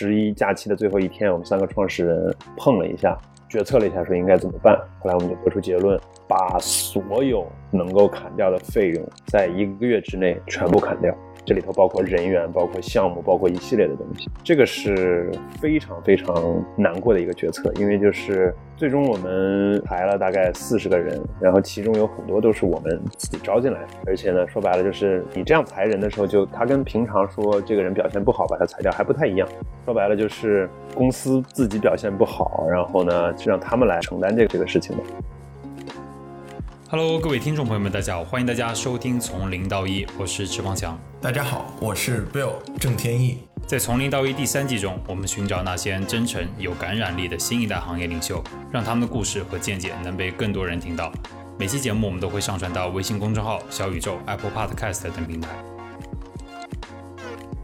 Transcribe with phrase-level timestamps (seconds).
[0.00, 3.14] 十一假期的最后一天，我们三个创始人碰了一下，
[3.50, 4.74] 决策了一下，说应该怎么办。
[4.98, 11.14] 后来我们就得出结论，把所有能够砍掉的费用，在一个月之内全部砍掉。
[11.44, 29.48] 这里头包括人员，包括项目，包括一系列的东西，这个是非常非常难过的一个决策，因为就是最终我们裁了大概四十个人，然后其中有很多都是我们自己招进来的，而且呢，说白了就是你这样裁人的时候，就他跟平常说这个人表现不好把他裁掉还不太一样，
[29.84, 35.02] 说白了就是公司自己表现不好，然后呢就让他们来承担这个这个事情的。
[36.90, 40.98] Hello，各位听众朋友们，大家好，欢迎大家收听《从零到一》，我是池方强。
[41.22, 43.40] 大家好，我是 Bill 郑天意。
[43.66, 48.42] 在《从零到一》第三季中，我们寻找那些真诚、有感染力的新一代行业领袖，
[48.72, 51.12] 让他们的故事和见解能被更多人听到。
[51.58, 55.50] 每期节目我们都会上传到微信公众号、小宇宙、Apple Podcast 等平台。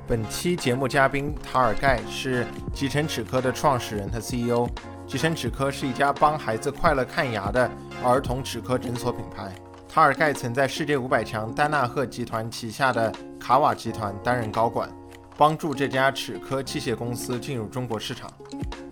[0.07, 4.69] 本期节目嘉宾塔尔盖是集成齿科的创始人和 CEO。
[5.07, 7.71] 集成齿科是一家帮孩子快乐看牙的
[8.05, 9.51] 儿童齿科诊所品牌。
[9.97, 14.87] 塔尔盖曾在世界五百强丹纳赫集团旗下的卡瓦集团担任高管，
[15.39, 18.31] 帮助这家齿科器械公司进入中国市场。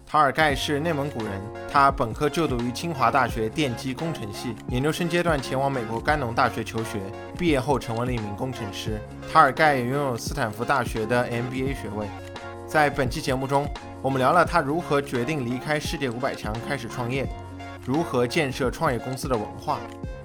[0.07, 6.99] 塔尔盖是内蒙古人，他本科就读于清华大学电机工程系，研究生阶段前往美国甘农大学求学，
[7.37, 8.99] 毕业后成为了一名工程师。
[9.31, 12.09] 塔尔盖也拥有斯坦福大学的 MBA 学位。
[12.67, 13.69] 在本期节目中，
[14.01, 17.29] 我们聊了他如何决定离开世界五百强开始创业，
[17.85, 19.79] 如何建设创业公司的文化，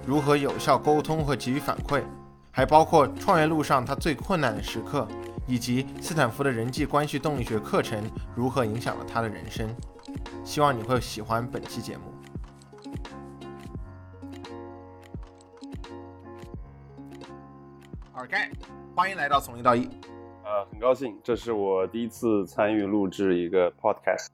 [0.06, 2.02] 如何有效沟通和给予反馈，
[2.50, 5.06] 还包括创业路上他最困难的时刻，
[5.46, 8.02] 以及斯坦福的人际关系动力学课程
[8.34, 9.68] 如何影响了他的人生。
[10.42, 12.02] 希望你会喜欢本期节目。
[18.14, 18.50] 尔盖，
[18.96, 19.88] 欢迎来到从零到一。
[20.42, 24.26] 呃，很高兴，这是我第一次参与录制一个 podcast。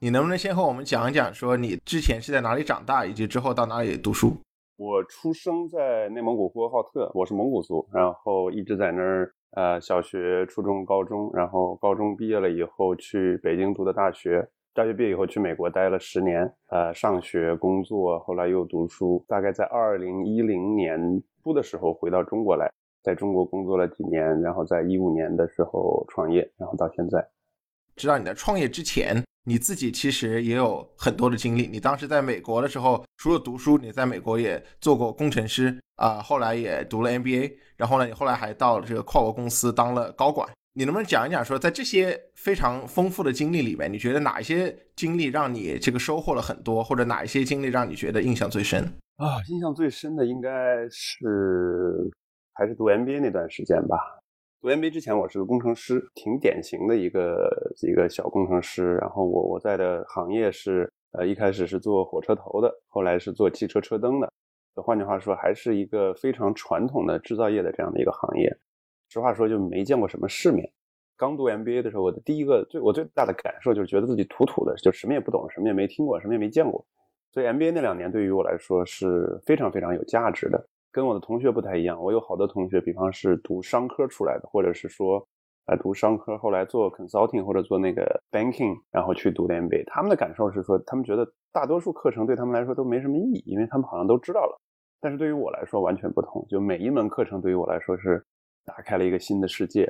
[0.00, 4.36] 你能不能先和我们讲一讲，说你之前是在哪里长大，以及之后到哪里读书？
[4.82, 14.44] 我出生在内蒙古呼和浩特，我是蒙古族，然后一直在那儿，呃，小学、初中、高中，然后高中毕业了以后去北京读的大学，
[14.74, 20.98] 大学毕业以后去美国待了十年，呃，上学、工作，后来又读书，大概在二零一零年
[21.44, 22.68] 初的时候回到中国来。
[23.04, 27.24] 在中国工作了几年，然后在一五年的时候创业，然后到现在。
[27.94, 31.66] 知道你在创业之前，你自己其实也有很多的经历。
[31.66, 40.48] 你当时在美国的时候，除了读书，你在美国也做过工程师啊，后来也读了 MBA，然后呢，你后来还到了这个跨国公司当了高管。
[40.74, 48.82] 你能不能讲一讲，说在这些非常丰富的经历里面，你觉得哪一些经历让你这个收获了很多，或者哪一些经历让你觉得印象最深
[49.16, 49.36] 啊？
[49.48, 50.48] 印象最深的应该
[50.90, 52.10] 是。
[52.54, 53.96] 还是读 MBA 那段时间吧。
[54.62, 57.50] 读 MBA 之前，我是个工程师，挺典型的一个
[57.82, 58.94] 一个小工程师。
[58.94, 64.32] 然后我我在的行业是，呃，一开始是做火车头的，后来是做汽车车灯的。
[64.76, 68.56] 换句话说，还是一个非常传统的制造业的这样的一个行业。
[69.08, 70.72] 实话说，就没见过什么世面。
[71.16, 76.86] 刚读 MBA 的时候，我的第一个最我最大的感受就是觉得自己土土的，就什么也不懂，什么也没听过，什么也没见过。
[77.32, 80.68] 所以 MBA 那两年对于我来说是非常非常有价值的。
[80.92, 85.26] 跟我的同学不太一样，我有好多同学，比方是读商科出来的，或者是说，
[85.66, 89.84] 呃，读商科后来做 consulting 或者做那个 banking，然后去读的 MBA。
[89.86, 94.60] 他们的感受是说，他们觉得大多数课程对他们来说都没什么意义，因为他们好像都知道了。
[95.00, 98.24] 但是对于我来说完全不同，就每一门课程对于我来说是
[98.64, 99.84] 打开了一个新的世界，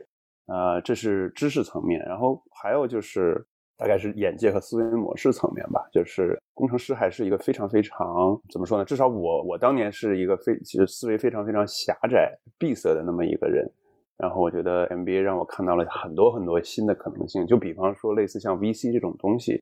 [0.47, 2.01] 啊，这是知识层面。
[2.07, 3.45] 然后还有就是。
[3.83, 8.85] 大概是眼界和思维模式层面吧，就是工程师还是一个非常非常怎么说呢？
[8.85, 13.69] 至少我我当年是一个非其实思维非常非常狭窄闭塞的那么一个人。
[14.17, 17.45] 然后我觉得 MBA 让我看到了很多很多新的可能性。
[17.45, 19.61] 就比方说类似像 VC 这种东西，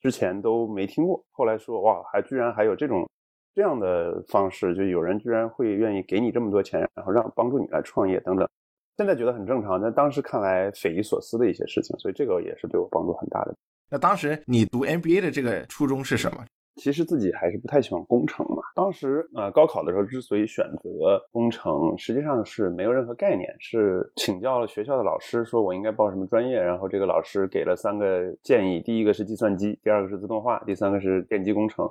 [0.00, 1.24] 之前都没听过。
[1.30, 3.08] 后来说哇，还居然还有这种
[3.54, 8.48] 这样的方式，就有人居然会愿意给你这么多钱，然后让帮助你来创业等等。
[8.96, 13.54] 现在觉得很正常，但当时看来匪夷所思的一些事情，所以这个也是对我帮助很大的。
[13.88, 16.44] 那当时你读 MBA 的这个初衷是什么？
[16.76, 18.62] 其实自己还是不太喜欢工程嘛。
[18.74, 31.90] 当时呃高考的时候之所以选择工程，实际上是没有任何概念，是请教了学校的老师，说我应该报什么专业，然后这个老师给了三个建议：第一个是计算机，第二个是自动化，第三个是电机工程。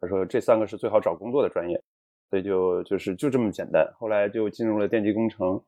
[0.00, 1.82] 他说这三个是最好找工作的专业，
[2.30, 3.88] 所以就就是就这么简单。
[3.98, 5.60] 后来就进入了电机工程。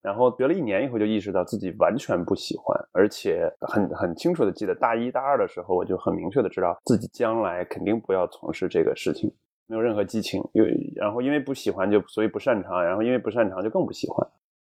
[0.00, 9.28] 然后学了一年以后，就意识到自己完全不喜欢，而且很很清楚的记得大一大二的时候，我就很明确的知道自己将来肯定不要从事这个事情，
[9.66, 10.64] 没有任何激情，又
[10.94, 14.26] 然后因为不喜欢就所以不擅长，然后因为不擅长就更不喜欢，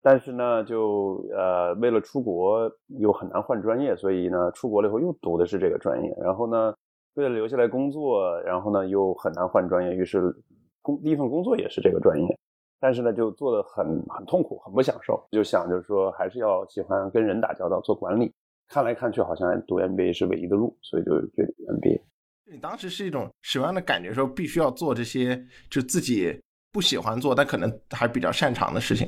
[0.02, 6.16] 但是呢，就呃为了出国又很难换专业，所以呢出国了以后又读的是这个专业。
[6.22, 6.74] 然后呢，
[7.16, 10.34] 为了留下来工作，然后呢又很难换专业，于是
[10.82, 12.39] 工第一份工作也是这个专业。
[12.80, 15.22] 但是呢，就做的很很痛苦，很不享受。
[15.32, 18.34] 就想就是说，还是要喜欢跟人打交道，做管理。
[18.68, 22.02] 看来看去，好像读 MBA 是唯一的路，所以就决定 MBA。
[22.52, 24.14] 你当时是一种什么样的感觉？
[24.14, 25.40] 说必须要做这些
[25.70, 26.42] 就自己
[26.72, 29.08] 不喜欢做，但可能还比较擅长的事情。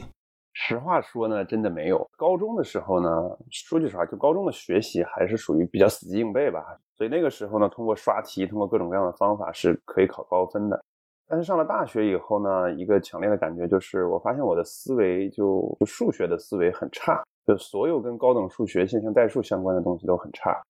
[0.54, 2.06] 实话说呢，真的没有。
[2.18, 3.10] 高中的时候呢，
[3.52, 6.60] 说句实话，就高中的学习还是属于比较死记硬背吧。
[6.98, 10.84] 所以那个时候呢，通过刷题，通过各种各样的方法是可以考高分的。
[11.32, 20.62] 但是上了大学以后呢，一个强烈的感觉就是，我发现我的思维就数学的思维很差，就所有跟高等数学、线性代数相关的东西都很差。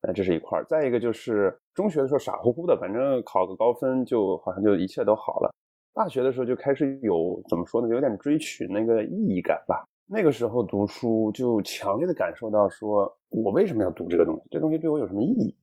[0.00, 0.64] 那这是一块儿。
[0.64, 5.54] 再一个就是中学的时候傻乎乎的，反正考个高分就好像就一切都好了。
[5.92, 9.84] 大学的时候就开始有怎么说呢，有点追寻那个意义感吧。
[10.06, 14.42] 那个时候读书就强烈的感受到，说我为什么要读这个东西？
[14.50, 15.54] 这东西对我有什么意义？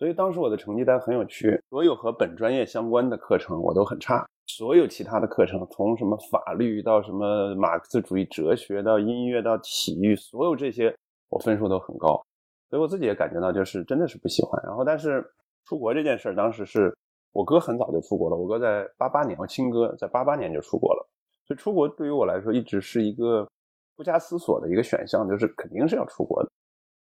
[0.00, 10.96] 所以当时我的成绩单很有趣，所有和本专业相关的课程我都很差，所有其他的课程，从什么法律到什么马克思主义哲学到音乐到体育，所有这些
[11.28, 12.18] 我分数都很高，
[12.70, 14.58] 所以我自己也感觉到就是真的是不喜欢。
[14.64, 15.22] 然后但是
[15.66, 16.96] 出国这件事儿，当时是
[17.34, 21.06] 我哥很早就出国了，我哥在八八年，我亲哥在八八年就出国了，
[21.46, 23.46] 所以出国对于我来说一直是一个
[23.96, 26.50] 不加思索的一个选项，就是肯定是要出国的。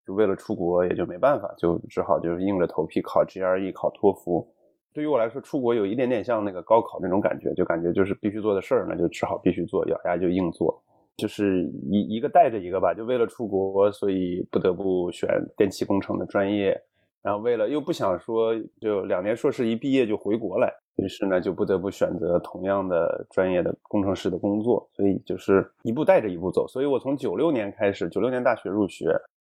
[0.06, 4.46] 就为了出国，也就没办法，就只好就是硬着头皮考 GRE、考托福。
[4.92, 10.82] 对于我来说，出国有一点点像那个高考那种感觉，就感觉就是必须做的事儿，那就只好必须做，咬牙就硬做。
[11.16, 16.78] 就是一一个带着一个吧，就为了出国，所以不得不选电气工程的专业。
[17.22, 24.86] 然后为了又不想说就两年硕士一毕业就回国来，于是呢就不得不选择同样的专业的工程师的工作。
[24.92, 26.66] 所以就是一步带着一步走。
[26.66, 29.06] 所以我从九六年开始，九六年大学入学。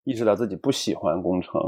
[0.04, 1.62] 意识到自己不喜欢工程，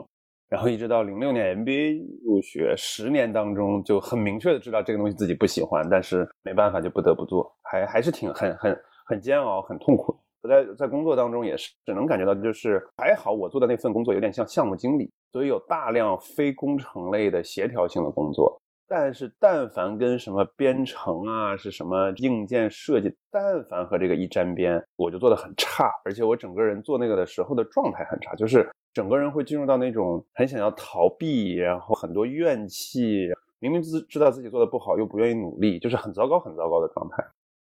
[0.49, 10.17] 然后一直到零六年 MBA 入学，十年当中就很明确的知道这个东西自己不喜欢，但是没办法就不得不做，还还是挺很很很煎熬，很痛苦。
[10.41, 18.59] 我在在工作当中也是只能感觉到，就是还好我做的那份工作有点像项目经理，所以有大量非工程类的协调性的工作。
[18.93, 33.29] 但是，但凡跟什么编程啊，是什么硬件设计，但凡和这个一沾边，我就做的很差，而且我整个人做那个的时候的状态很差，就是整个人会进入到那种很想要逃避，然后很多怨气，
[33.59, 37.25] 明明知知道自己做的不好，又不愿意努力，就是很糟糕、很糟糕的状态。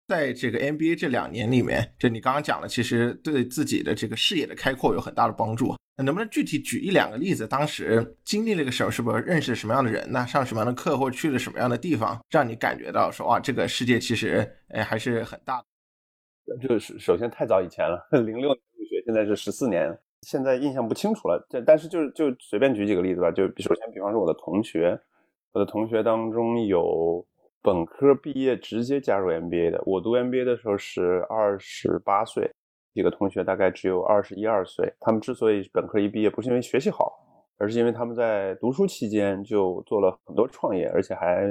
[0.08, 5.76] 在这个 NBA 这两年里面，就你刚刚讲的，其实对自己的这个视野的开阔有很大的帮助。
[6.04, 7.48] 能不能具体举一两个例子？
[7.48, 10.26] 当时经历那个时候，是不是认识什么样的人呢？
[10.26, 15.66] 上什么样的课，或去了什么样的地方，让你感觉到说，哇，这个世界其实，哎，还是很大的。
[16.62, 21.46] 这是首先太早以前了，零六年入学，现在是十四年，现在印象不清楚了。
[21.50, 23.32] 但但是就就随便举几个例子吧。
[23.32, 25.00] 就首先，比方说我的同学，
[25.52, 27.26] 我的同学当中有。
[27.62, 32.50] 本科毕业直接加入 MBA 的，我读 MBA 的时候是二十八岁，
[33.00, 34.94] 几个同学大概只有二十一二岁。
[35.00, 37.14] 他们之所以本科一毕业，不是因为学习好，
[37.58, 41.48] 而是因为他们在读书期间就做了很多创业，而且还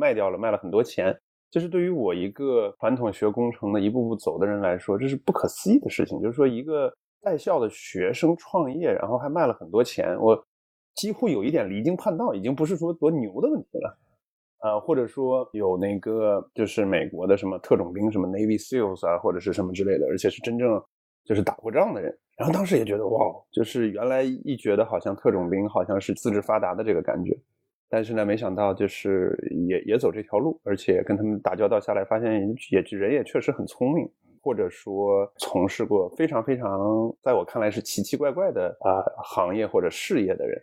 [0.00, 1.14] 卖掉了，卖了很多钱。
[1.50, 6.18] 这是对于我一个传统学工程的一步步走的人来说，这是不可思议的事情。
[6.22, 6.90] 就是说，一个
[7.20, 10.42] 在校的学生创业，然后还卖了很多钱，我
[10.94, 13.98] 几乎有一点离经叛道，已经不是说多牛的问题了。
[14.62, 20.82] 呃，或者说有那个就是美国的什么特种兵，什么 Navy SEALs 啊，或者是什么之类的，而且是真正
[21.24, 22.16] 就是打过仗的人。
[22.38, 27.38] 然后当时也觉得哇，就是原来一觉得好像特种兵好像是资质发达的这个感觉，
[27.88, 32.32] 但是呢，没想到就是也也走这条路，而且跟他们打交道下来，发现
[32.70, 34.10] 也人也确实很聪明，
[34.42, 36.68] 或者说从事过非常非常
[37.22, 40.60] 在我看来是奇奇怪怪的啊行业或者事业的人。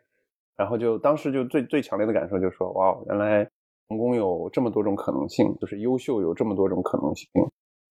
[0.56, 3.48] 然后就当时就最最强烈的感受就是说哇，原来。
[3.94, 7.30] 成功有这么多种可能性，就是优秀有这么多种可能性，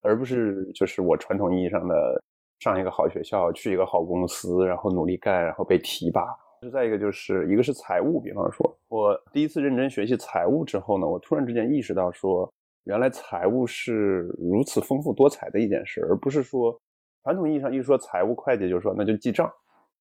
[0.02, 2.21] 而不是就是我传统意义上的
[2.59, 6.26] 上一个好学校，去一个好公司，然后努力干，然后被提拔。
[6.73, 16.76] 再一个就是一个是财务，比方说我第一次认真学习财务之后呢，我突然之间意识到说，原来财务是如此丰富多彩的一件事，而不是说
[17.23, 19.49] 传统意义上一说财务会计就是说那就记账。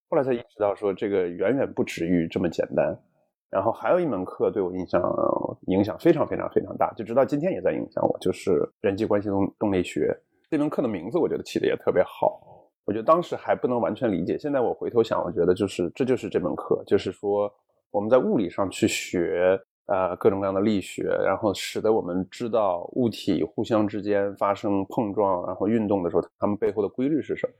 [0.09, 2.97] 后来才意识到说这个远远不止于这么简单。
[3.51, 5.01] 然后还有一门课对我印象
[5.67, 10.17] 影响非常非常非常大，就直到今天也在影响我，就是人际关系动动力学
[10.49, 12.41] 这门课的名字，我觉得起的也特别好。
[12.85, 17.53] 我觉得当时还不能完全理解，现在我回头想，我觉得就是这就是这门课，就是说
[17.91, 27.53] 我们在物理上去学呃各种各样的力学，然后使得我们知道物体互相之间发生碰撞，然后运动的时候，它们背后的规律是什么。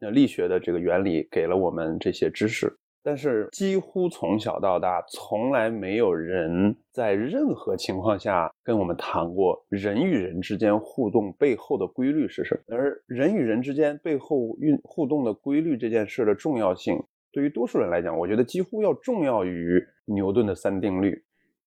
[0.00, 2.74] 那力学的这个原理给了我们这些知识。
[3.04, 12.74] 但是几乎从小到大，从来没有人在任何情况下跟我们谈过人与人之间互动背后的规律是什么。
[12.74, 16.98] 而人与人之间背后运互动的规律这件事的重要性，
[17.30, 21.22] 对于多数人来讲，我觉得几乎要重要于牛顿的三定律。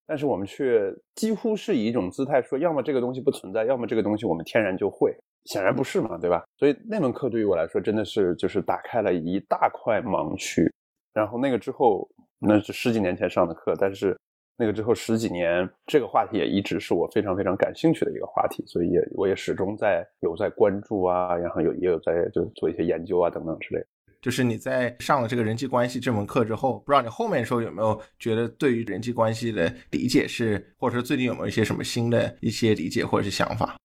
[0.08, 5.16] 但是我们却几乎是以一种姿态说，要么这个东西不存在，要么这个东西我们天然就会。
[5.46, 6.44] 显然不是嘛，对吧？
[6.58, 10.70] 所以那门课对于我来说，真的是就是打开了一大块盲区。
[11.18, 12.08] 然后那个之后，
[12.38, 14.16] 那是十几年前上的课，但是
[14.56, 23.84] 那个之后十几年，这个话题也一直是我非常非常感兴趣的一个话题，所以也我也始终在有在关注啊，然后有也有在就做一些研究啊等等之类。
[24.22, 33.76] 就是你在上了这个人际关系这门课之后，不知道你后面的时候有没有觉得对于人际关系的理解是，或者说最近有没有一些什么新的一些理解或者是想法？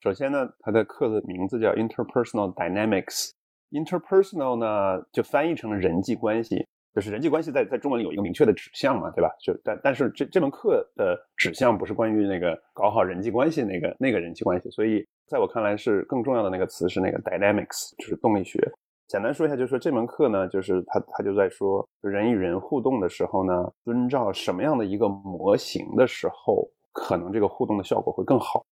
[0.00, 3.32] 首先呢，它的课的名字叫 Interpersonal Dynamics。
[3.74, 6.64] Interpersonal 呢，就翻译成了人际关系，
[6.94, 9.28] 就是人际关系在在中文里有一个明确的指向嘛，对吧？
[9.40, 18.58] 就但但是这这门课的指向不是关于那个搞好人际关系那个那个人际关系，所以在我看来是更重要的那个词是那个 dynamics，就是动力学。
[19.06, 28.64] 简单说一下，就是说这门课呢，就是他他就在说人与人互动的时候呢，遵照什么样的一个模型的时候，可能这个互动的效果会更好。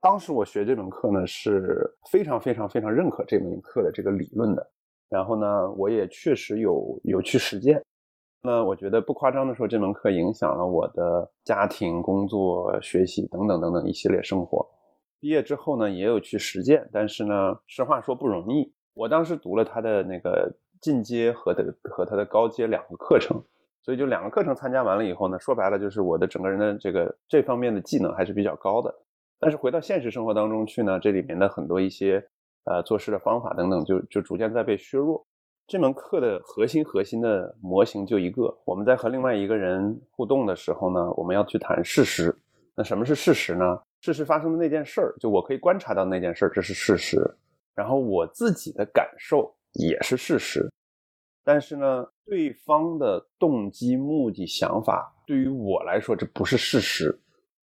[0.00, 4.70] 当时我学这门课呢，是非常非常非常认可这门课的这个理论的。
[5.10, 7.82] 然后呢，我也确实有有去实践。
[8.42, 14.66] 那我觉得不夸张的说，这门课影响了我的家庭、工作、学习等等等等一系列生活。
[15.20, 18.72] 毕业之后呢，也有去实践，但是呢，实话说不容易。
[18.94, 23.38] 我当时读了他的那个进阶和的和他的高阶两个课程，
[23.82, 28.94] 所以就两个课程参加完了以后呢，说白了就是我的整个人的这个这方面的技能还是比较高的。
[29.40, 32.22] 但是回到现实生活当中去呢，这里面的很多一些
[32.64, 35.26] 呃做事的方法等等，就就逐渐在被削弱。
[35.66, 42.36] 这门课的核心核心的模型就一个，我们在和另外一个人互动的时候呢，我们要去谈事实。
[42.76, 43.64] 那什么是事实呢？
[44.02, 47.18] 事实发生的那件事儿，就我可以观察到那件事儿，这是事实。
[47.74, 50.68] 然后我自己的感受也是事实。
[51.44, 57.18] 但是呢，对方的动机、目的、想法，对于我来说，这不是事实。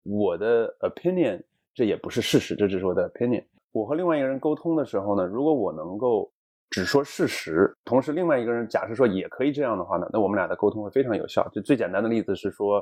[0.04, 1.43] 我的 opinion。
[1.75, 3.45] 这也不是事实，这只是我的 opinion。
[3.73, 6.33] 我和另外一个人沟通的时候呢，如果我能够
[6.71, 11.47] 只说事实，同时另外一个人假设说也可以这样的话呢，那我们俩的沟通会非常有效。
[11.52, 12.78] 就最简单的例子是说，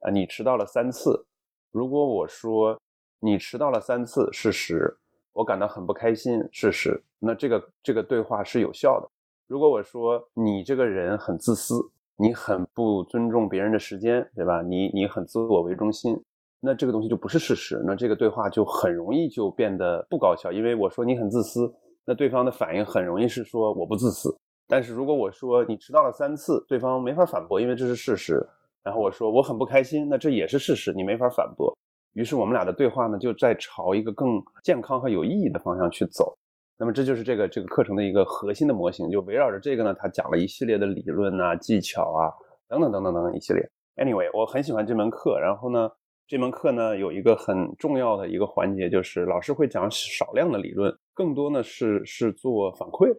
[0.00, 1.26] 啊，你迟到了三次。
[1.70, 2.80] 如果我说
[3.20, 4.96] 你迟到了三次，事实，
[5.32, 9.08] 我感到很不开心，事实，那这个这个对话是有效的。
[9.46, 11.74] 如果我说你这个人很自私，
[12.16, 14.62] 你很不尊重别人的时间，对吧？
[14.62, 16.18] 你你很自我为中心。
[16.64, 20.52] 那这个东西就不是事实，那这个对话就很容易就变得不高效。
[20.52, 21.68] 因为我说你很自私，
[22.06, 24.32] 那对方的反应很容易是说我不自私。
[24.68, 28.40] 但是如果我说你迟到了三次，对方没法反驳，因为这是事实。
[28.84, 31.76] 然后我说我很不开心，那这也是事实，你没法反驳。
[32.12, 36.32] 于是我们俩的对话呢，就在朝一个更健康和有意义的方向去走。
[36.78, 42.30] 那么这就是这个这个课程的一个核心的模型，就围绕着这个呢，他讲了一系列的理论啊、技巧啊
[42.68, 43.68] 等等等等等等一系列。
[43.96, 45.90] Anyway，我很喜欢这门课，然后呢。
[46.26, 53.14] 这门课呢有一个很重要的一个环节，就是老师会讲少量的理论，更多呢是是做反馈。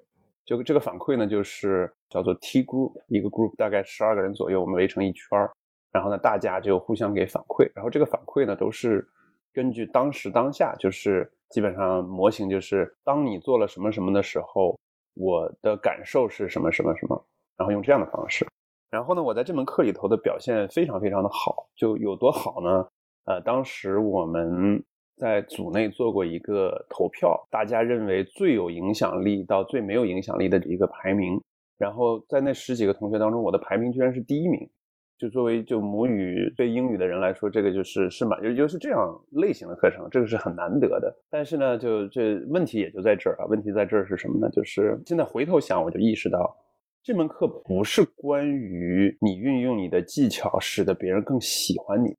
[0.46, 5.52] 就这个反馈呢，就是叫做 T group，一个 group 大概十二个人左右，我们围成一圈儿，
[5.92, 9.08] 然后呢大家就互相给反馈，然后这个反馈呢都是
[9.54, 14.78] 根据当时当下，就是基本上模型就是当你做了什么什么的时候，
[15.14, 18.46] 我的感受是什么什么什么，然后用这样的方式。
[18.90, 22.86] 然后呢，我在这门课里头的表现非常非常的好，就有多好呢？
[23.26, 24.84] 呃，当时我们
[25.18, 31.40] 在组内做过一个投票，大家认为最有影响力到最没有影响力的一个排名。
[31.78, 34.70] 然后在那十几个同学当中，我的排名居然是第一名。
[35.18, 39.00] 就作为就母语对英语的人来说，这个就是是蛮，就就是这样
[39.32, 41.16] 类型的课程，这个是很难得的。
[41.30, 43.46] 但是呢，就这问题也就在这儿啊。
[43.46, 44.50] 问题在这儿是什么呢？
[44.50, 46.54] 就是现在回头想，我就意识到，
[47.02, 52.14] 这门课不是关于你运用你的技巧使得别人更喜欢你。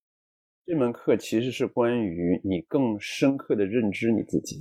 [0.66, 4.56] 这门课其实是关于你更深刻的认知你自己，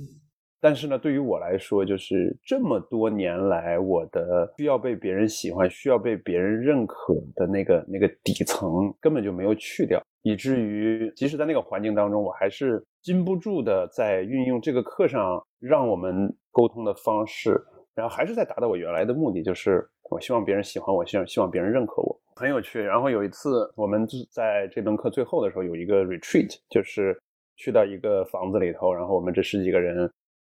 [0.60, 17.58] 但是呢，对于我来说，就是这么多年来，我的需要被别人喜欢、需要被别人认可的那个那个底层根本就没有去掉，以至于即使在那个环境当中，我还是禁不住的在运用这个课上让我们沟通的方式，
[17.94, 22.20] 然后还是在达到我原来的目的，就是我希望别人喜欢我，希望希望别人认可我。
[22.36, 22.80] 很有趣。
[22.80, 27.18] 然后有一次，我们就在这门课最后的时候有一个 retreat，就是
[27.56, 30.10] 去到一个房子里头，然后我们这十几个人，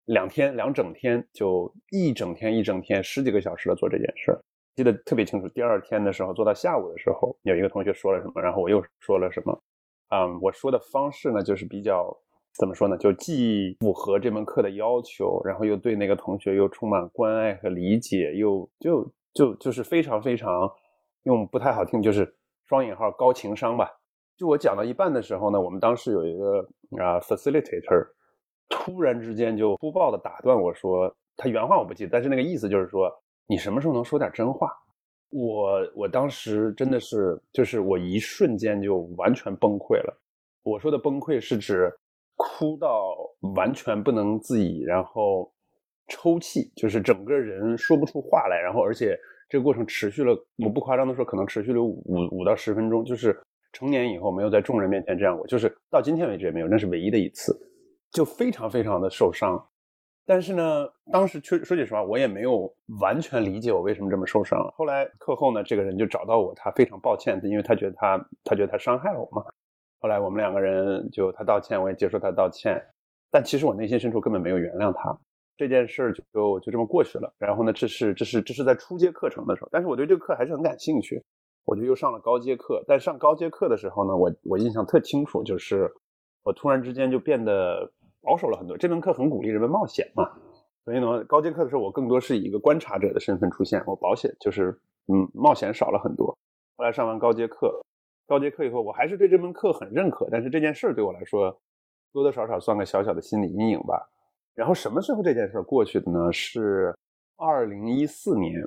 [0.05, 4.37] 两天两整天，就一整天一整天十几个小时的做这件事，
[4.75, 5.47] 记得特别清楚。
[5.49, 9.61] 第二天的时候，做到下午的时候，有一个同学说了什么，然后我又说了什么。
[10.09, 12.11] 嗯，我说的方式呢，就是比较
[12.57, 20.69] 怎么说呢，就既符合这门课的要求，然后又对那个同学又充满关爱和理解，又就就就是非常非常
[21.23, 22.35] 用不太好听，就是
[22.67, 23.89] 双引号高情商吧。
[24.37, 26.61] 就我讲到一半的时候呢，我们当时有一个
[27.01, 28.07] 啊 facilitator，
[28.69, 33.11] 突然之间就粗暴的打断我说，他原话我不记得，但是那个意思就是说，
[33.47, 34.71] 你什么时候能说点真话？
[35.31, 40.21] 我我当时真的是，就是我一瞬间就完全崩溃了。
[40.63, 41.91] 我说的崩溃是指
[42.35, 43.15] 哭到
[43.55, 45.51] 完全不能自已，然后
[46.07, 49.15] 抽泣，就是整个人说不出话来，然后而且
[49.49, 53.03] 这个过程持续了，我不夸张的说，可能持续了五五到十分钟。
[53.03, 53.37] 就是
[53.73, 57.59] 成年以后没有在众人面前这样过，就是到今天为止也没有，那是唯一的一次，
[58.11, 59.59] 就非常非常的受伤。
[60.25, 64.59] 但是呢，当时说说句实话，我也没有完全理解我为什么这么受伤。
[64.75, 69.43] 后来课后呢，这个人就找到我，他非常抱歉，因为他觉得他他觉得他伤害了我嘛。
[69.99, 72.79] 后来我们两个人就他道歉，我也接受他道歉，
[73.31, 75.17] 但其实我内心深处根本没有原谅他。
[75.59, 77.31] 这件事就就这么过去了。
[77.37, 81.21] 然后呢，这是这是这是在初阶课程的时候，但是我对这个课还是很感兴趣，
[81.65, 82.83] 我就又上了高阶课。
[82.87, 85.91] 但上高阶课的时候呢，我我印象特清楚，就是
[86.43, 87.91] 我突然之间就变得。
[88.21, 88.75] 保守了很多。
[88.75, 90.29] 这门课很鼓励人们冒险嘛，
[90.83, 93.81] 所以呢，高阶课的时候我更多是以一个观察者的身份出现。
[93.87, 96.37] 我保险就是嗯，冒险少了很多。
[96.75, 97.81] 后来上完高阶课，
[98.27, 101.49] 高阶课以后，我还是对这门课很认可，但是这件事对我来说
[102.11, 104.09] 多多少少算个小小的心理阴影吧。
[104.59, 106.29] 然后什么时候这件事过去的呢？
[106.33, 106.93] 是
[107.37, 108.61] 二零一四年。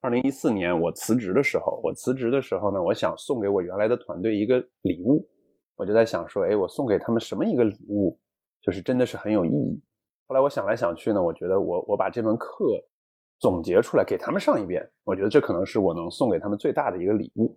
[0.00, 5.28] 二零一四年我辞职的时候，我辞职的时候呢，我想送给我原来的团队一个礼物，
[5.76, 8.18] 我就在想说，哎，我送给他们什么一个礼物？
[8.62, 9.82] 就是真的是很有意义。
[10.28, 12.82] 后来我想来想去呢，我觉得我我把这门课
[13.38, 17.54] 总结出来给他们上一遍，我觉得这可能是我能送给他们最大的一个礼物。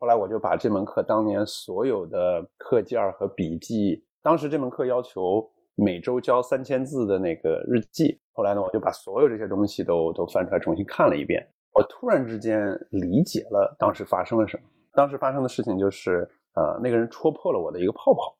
[0.00, 11.46] 后来我就把这门课当年所有的课件和笔记，当时这门课要求每周交三千字的那个日记，后来呢，我就把所有这些东西都都翻出来重新看了一遍。
[11.72, 14.64] 我突然之间理解了当时发生了什么。
[14.92, 18.36] 当时发生的事情就是，呃，那个人戳破了我的一个泡泡，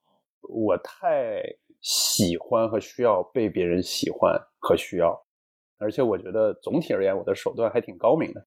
[0.49, 1.43] 我太。
[1.83, 5.17] 喜欢和需要被别人喜欢和需要，
[5.79, 8.45] 而且我觉得总体而言，我的手段还挺高明的。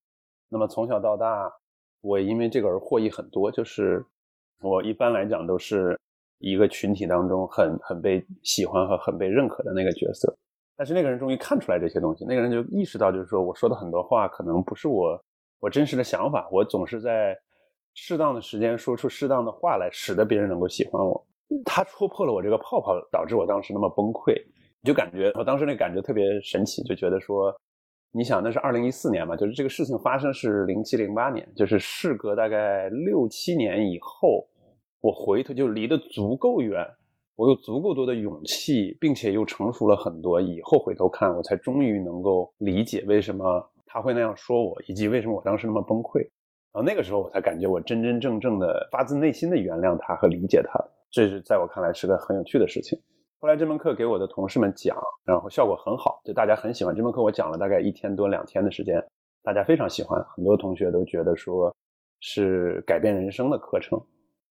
[0.49, 1.49] 那么从小到大，
[2.01, 3.49] 我因为这个而获益很多。
[3.49, 4.03] 就是
[4.61, 5.97] 我一般来讲都是
[6.39, 10.35] 一个群体当中很很被喜欢和很被认可的那个角色。
[10.75, 15.21] 但是那个人终于看出来这些东西，那个人就意识到，就是说我说的很多话可能不是我
[15.59, 17.37] 我真实的想法，我总是在
[17.93, 21.27] 适当的时间说出适当的话来，使得别人能够喜欢我。
[21.65, 24.33] 他戳破了我这个泡泡，导致我当时那么崩溃，
[24.83, 27.53] 就感觉我当时那感觉特别神奇，就觉得说，
[28.13, 34.47] 你想那是二零一四年嘛，就是这个事情发生是零七零八年，就是事隔大概六七年以后，
[35.01, 36.85] 我回头就离得足够远，
[37.35, 46.19] 我有足够多的勇气，并且又成熟了很多，以后回头看，我才终于能够理解为什么他会那样说我，以及为什么我当时那么崩溃。
[46.71, 50.79] 然后那个时候我才感觉我真真正正的发自内心的原谅他和理解他。
[51.09, 52.99] 这是在我看来是个很有趣的事情。
[53.39, 57.23] 后来这门课给我的同事们讲，然后效果很好，就大家很喜欢这门课。
[57.23, 59.01] 我讲了大概一天多两天的时间，
[59.41, 61.73] 大家非常喜欢，很多同学都觉得说
[62.19, 63.97] 是改变人生的课程。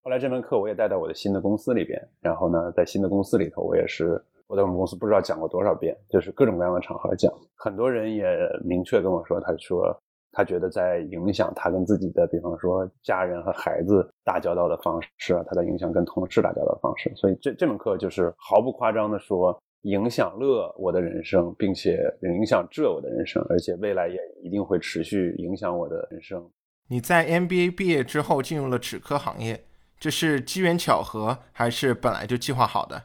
[0.08, 7.30] 后来这门课我也带到我的新的公司里边，然后呢，在新的公司里头，我也是我在我们公司不知道讲过多少遍，就是各种各样的场合讲。
[7.54, 8.24] 很多人也
[8.64, 9.94] 明确跟我说，他说。
[10.30, 17.10] 他觉得在影响他跟自己的，比方说家人和孩子打交道的方式，他在影响跟同事打交道的方式。
[17.14, 26.48] 所以这这门课就是毫不夸张的说，影响了我的人生，并且影响着我的人生，而且未来也一定会持续影响我的人生。
[26.88, 29.64] 你在 MBA 毕业之后进入了纸科行业，
[30.00, 33.02] 这是机缘巧合还是本来就计划好的？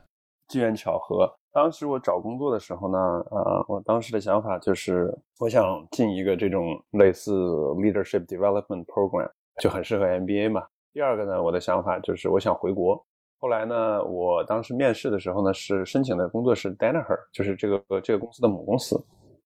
[0.47, 1.27] 机缘巧合。
[1.51, 2.97] 当时我找工作的时候呢，
[3.31, 9.29] 呃，我当时的想法就是，我想进一个这种类似 leadership development program，
[9.59, 10.63] 就很适合 MBA 嘛。
[10.93, 13.03] 第二个呢，我的想法就是我想回国。
[13.39, 19.03] 后来呢，我当时面试的时候呢，是申请的工作是 Danaher，就是这个这个公司的母公司。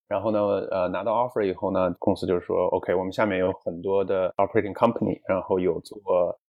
[0.08, 0.40] 然后呢，
[0.72, 5.98] 呃，拿到 offer 以后呢，公司就是说，OK，我们下面有很多的 operating company，然后有做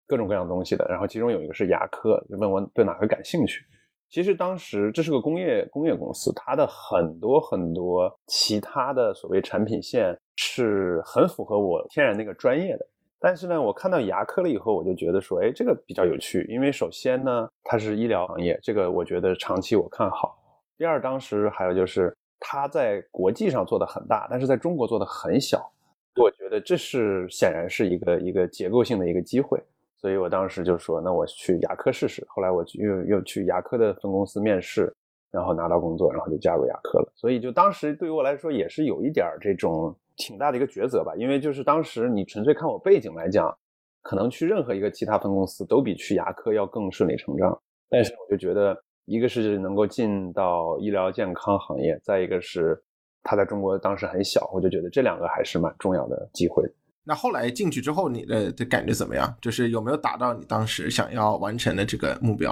[0.07, 3.65] 各种各样东西的，然后其中有一个是牙科，就问我对哪个感兴趣。
[4.09, 12.87] 其实当时这是个工业工业公司，它的很多很多其他的所谓产品线是很符合我天然那个专业的。
[13.19, 20.39] 但是呢，我看到牙科了以后，我就觉得说，哎，这个比较有趣，因为首先呢，它是医疗行业，这个我觉得长期我看好。
[20.79, 25.59] 第二，当时还有就是它在国际上做的很大，但是在中国做的很小，
[26.15, 29.59] 我觉得这是显然是一个一个结构性的一个机会，
[29.97, 32.25] 所以我当时就说，那我去牙科试试。
[32.29, 34.95] 后来我又又去牙科的分公司面试，
[35.31, 37.13] 然后拿到工作，然后就加入牙科了。
[37.15, 39.97] 所以就当时对于我来说也是有一点这种。
[40.19, 43.55] 挺大的一个抉择吧，因为就是当时你纯粹看我背景来讲，
[44.01, 47.55] 可能去任何一个其他分公司都比去牙科要更顺理成章。
[47.91, 52.83] 但是我就觉得，一个是能够进到医疗健康行业，再一个是
[53.23, 56.65] 他在中国当时很小，我就觉得这两个还是蛮重要的机会。
[57.09, 59.33] 那后来进去之后，你的的感觉怎么样？
[59.41, 62.51] 就是有没有达到你当时想要完成的这个目标？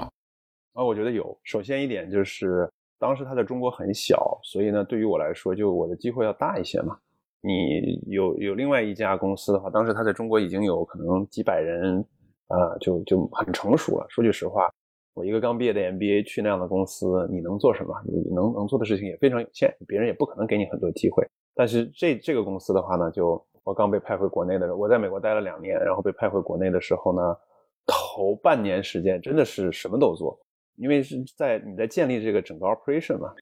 [0.73, 1.37] 啊，我觉得有。
[1.43, 6.97] 首先一点就是当时他在中国很小，所以呢，对于我来说，就我的机会要大一些嘛。
[7.41, 11.99] 你有有另外一家公司的话，当时他在中国已经有可能几百人，
[12.47, 14.05] 啊，就就很成熟了。
[14.09, 14.71] 说句实话，
[15.13, 17.93] 我一个刚毕业的 MBA 去那样的公司，你能做什么？
[18.07, 21.27] 你能能做的事情也非常有限，别人也不可能给你很多机会。
[21.53, 27.37] 但是这这个公司的话呢，就我刚被派回国内的时候，我在美国待了两年，然后被派回国内的时候呢，
[27.85, 30.39] 头半年时间真的是什么都做，
[30.77, 33.33] 因为是在你在建立这个整个 operation 嘛，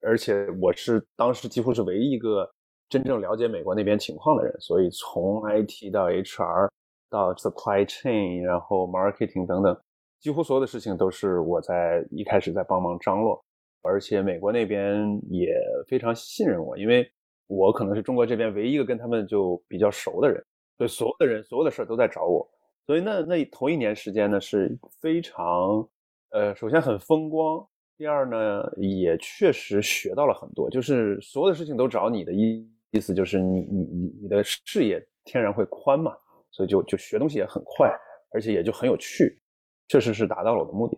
[0.00, 2.50] 而且我是当时几乎是唯一一个。
[2.90, 6.68] 真正了解美国那边情况的人，所以从 IT 到 HR
[7.08, 9.76] 到 supply chain，然后 marketing 等等，
[10.20, 13.42] 几乎所有的事情都是我在一开始在帮忙张罗。
[13.82, 15.56] 而且美国那边也
[15.88, 17.10] 非常信任我，因为
[17.46, 20.44] 我可能是中国这边唯一一个跟他们就比较熟的人，
[20.76, 22.48] 所以所有的人所有的事都在找我。
[22.86, 25.88] 所以那那头一年时间呢是非常，
[26.30, 32.68] 呃，首先很风光，第二呢也确实学到了很多，就是所有的事情都找你的意。
[32.90, 36.16] 意思就是你你你你的视野天然会宽嘛，
[36.52, 37.92] 所以就就学东西也很快，
[38.32, 39.36] 而且也就很有趣，
[39.88, 40.96] 确实是达到了我的目的。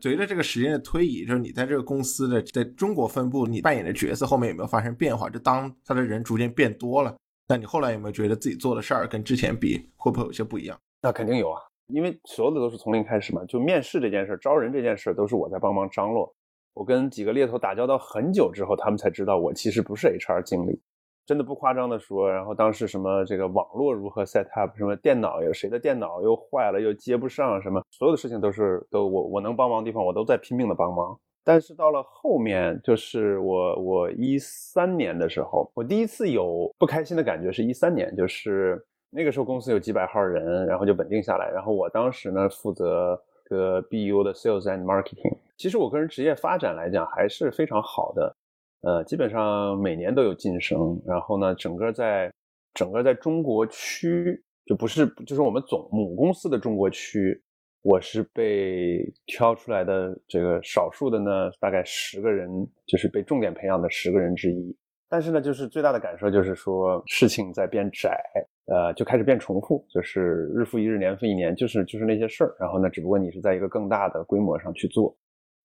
[0.00, 5.30] 随着这个时间的推移，就是你在这个公司的在中国分部，你扮演的角色后面有没有发生变化？
[5.30, 7.16] 就当他的人逐渐变多了，
[7.48, 10.78] 那你后来有没有觉得自己做的事儿跟之前比会不会有些不一样？
[11.00, 13.44] 那肯定有啊，因为所有的都是从零开始嘛。
[13.46, 16.34] 就面试这件事、招人这件事，都是我在帮忙张罗。
[16.74, 20.80] 我跟几个猎头打交道很久之后，他们才知道我其实不是 HR 经理。
[21.26, 31.18] 真的不夸张的说，然后当时什么这个网络如何 set up，什么电脑有谁的电脑又坏了又接不上，什么所有的事情都是都我我能帮忙的地方我都在拼命的帮忙。
[31.46, 48.34] 但是到了后面，就是我我一三年的时候，我第一次有不开心的感觉，是一三年，就是那个时候公司有几百号人，然后就稳定下来，然后我当时呢负责个 BU 的 sales and marketing，其实我个人职业发展来讲还是非常好的。
[48.84, 52.30] 呃，基本上每年都有晋升，然后呢，整个在
[52.74, 57.42] 整个在中国区，就不是就是我们总母公司的中国区，
[57.82, 62.48] 我是被挑出来的这个少数的呢，大概十个人，
[62.86, 64.76] 就是被重点培养的十个人之一。
[65.08, 68.20] 但是呢，就是最大的感受就是说，事情在变窄，
[68.66, 72.54] 呃，就开始变重复，就是日复一日，年复一年，就是就是那些事儿。
[72.58, 75.16] 然后呢，只不过你是在一个更大的规模上去做。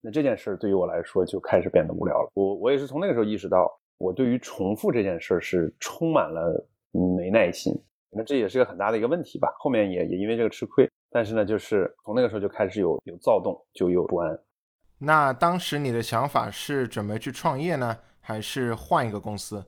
[0.01, 2.29] 那这件事对于我来说就开始变得无聊了。
[2.33, 7.73] 我我也是从那个时候意识到，我对于重复这件事是充满了没耐心。
[8.11, 9.53] 那这也是个很大的一个问题吧。
[9.59, 14.39] 后面也也因为这个吃亏，但是呢，就是从那个时候就开始有有躁动，就有不安。
[14.97, 19.63] 那当时你的想法是准备去创业呢，还是换一个公司？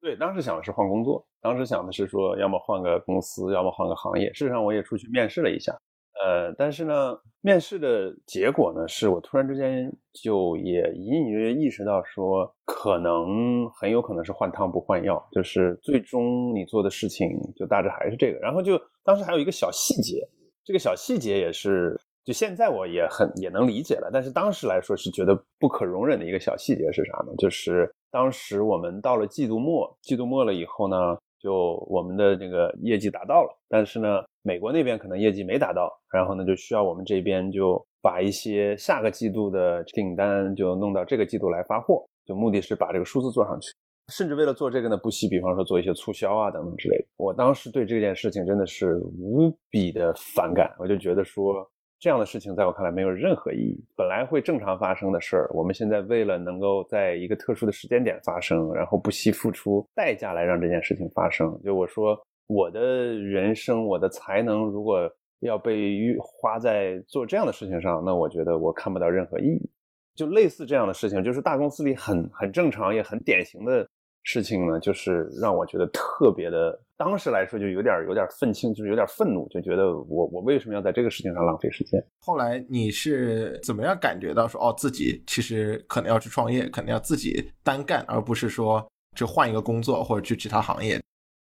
[0.00, 4.32] 对，当时想的是换工作，当时想的是说，要么换个公司，要么换个行业。
[4.32, 5.76] 事实上，我也出去面试了一下。
[6.22, 18.38] 呃，但是呢，面试的结果呢，是我突然之间就也隐隐约约意识到，说可能很有可能是换汤不换药，就是最终你做的事情就大致还是这个。
[18.40, 20.28] 然后就当时还有一个小细节，
[20.64, 27.32] 这个小细节也是，就现在我也很也能理解了，但是当时来说是觉得不可容忍的一个小细节是啥呢？
[27.38, 30.96] 就是当时我们到了季度末，季度末了以后呢。
[31.40, 43.72] 就我们的这个业绩达到了，但是呢，美国那边可能业绩没达到，然后呢，就需要我们这边就把一些下个季度的订单就弄到这个季度来发货，就目的是把这个数字做上去。
[44.12, 47.04] 甚至为了做这个呢，不惜比方说做一些促销啊等等之类的。
[47.16, 51.66] 我当时对这件事情真的是无比的反感，我就觉得说。
[52.00, 53.78] 这样的事情在我看来没有任何意义。
[53.94, 61.60] 本来会正常发生的事儿，我们现在为了能够在一个特殊的时间点发生，然后不惜付出代价来让这件事情发生。
[61.62, 65.06] 就我说，我的人生，我的才能，如果
[65.40, 69.70] 要被花在做这样的事情上，那我觉得我看不到任何意义。
[70.14, 73.86] 就类似这样的事情，就是大公司里很很正常也很典型的
[74.22, 81.98] 事情呢，就是让我觉得特别的，当时来说就有点有点愤青，就是有点愤怒，就觉得我我为什么要在这个事情上浪费时间？
[82.20, 88.86] 后来你是怎么样感觉到说哦，自己其实可能要去创业，可能要自己单干，而不是说
[89.16, 91.00] 就换一个工作或者去其他行业？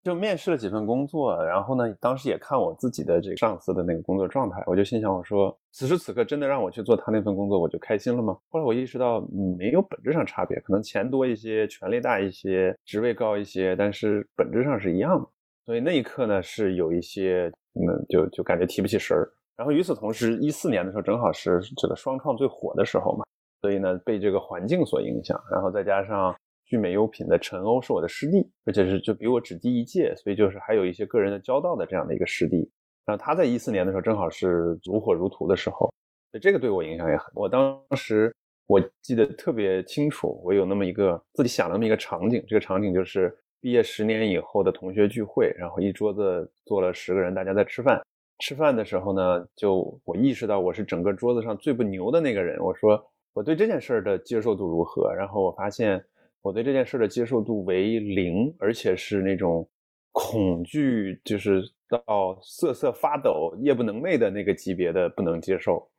[0.04, 8.36] 就面试了几份工作，然后呢，当时也看我自己的这个上司的那个工作状态，我就心想，我说此时此刻真的让我去做他那份工作，我就开心了吗？
[8.50, 9.22] 后来我意识到，
[9.56, 15.30] 没有本质上差别，可能钱多一些，权力大一些，职位高一些，但是本质上是一样的。
[15.66, 19.32] 所以那一刻呢，是有一些，嗯，就就感觉提不起神儿。
[19.56, 23.26] 然后与此同时，一四年的时候正好是这个双创最火的时候嘛，
[23.62, 26.36] 所以呢，被这个环境所影响，然后再加上。
[26.66, 32.68] 聚美优品的陈欧是我的师弟，而且是就比我只低一届，所以就是还有一些个人的交道的这样的一个师弟。
[33.06, 35.94] 然后他在一四年的时候正好是如火如荼的时候，
[36.32, 37.26] 所以这个对我影响也很。
[37.36, 38.34] 我当时
[38.66, 48.00] 我记得特别清楚，我有那么一个自己想了那么一个场景，这个场景就是毕业十年以后的同学聚会，然后一桌子坐了十个人，大家在吃饭。
[48.40, 52.60] 吃饭的时候呢，就我意识到我是整个桌子上最不牛的那个人。
[52.60, 53.02] 我说
[53.34, 55.12] 我对这件事的接受度如何？
[55.14, 56.04] 然后我发现。
[56.42, 59.66] 我对这件事的接受度为零，而且是那种
[60.12, 65.90] 恐惧，就是到瑟瑟发抖、夜不能寐的那个级别的不能接受。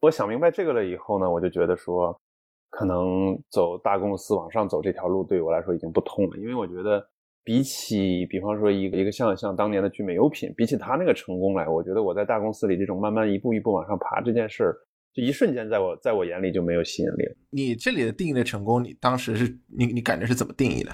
[0.00, 2.20] 我想明白这个了以后呢，我就觉得说，
[2.68, 7.08] 可能走大公司往上走这条路对我来说已经不通了，因为我觉得
[7.44, 14.76] 比起，比方说一个一个像像当年的聚美优品，比起他那个成功来，我觉得我在大公司里这种慢慢一步一步往上爬这件事儿。
[15.12, 17.34] 就一瞬间，在我在我眼里就没有吸引力了。
[17.50, 20.92] 你这里的定义的成功，你当时是你你感觉是怎么定义的？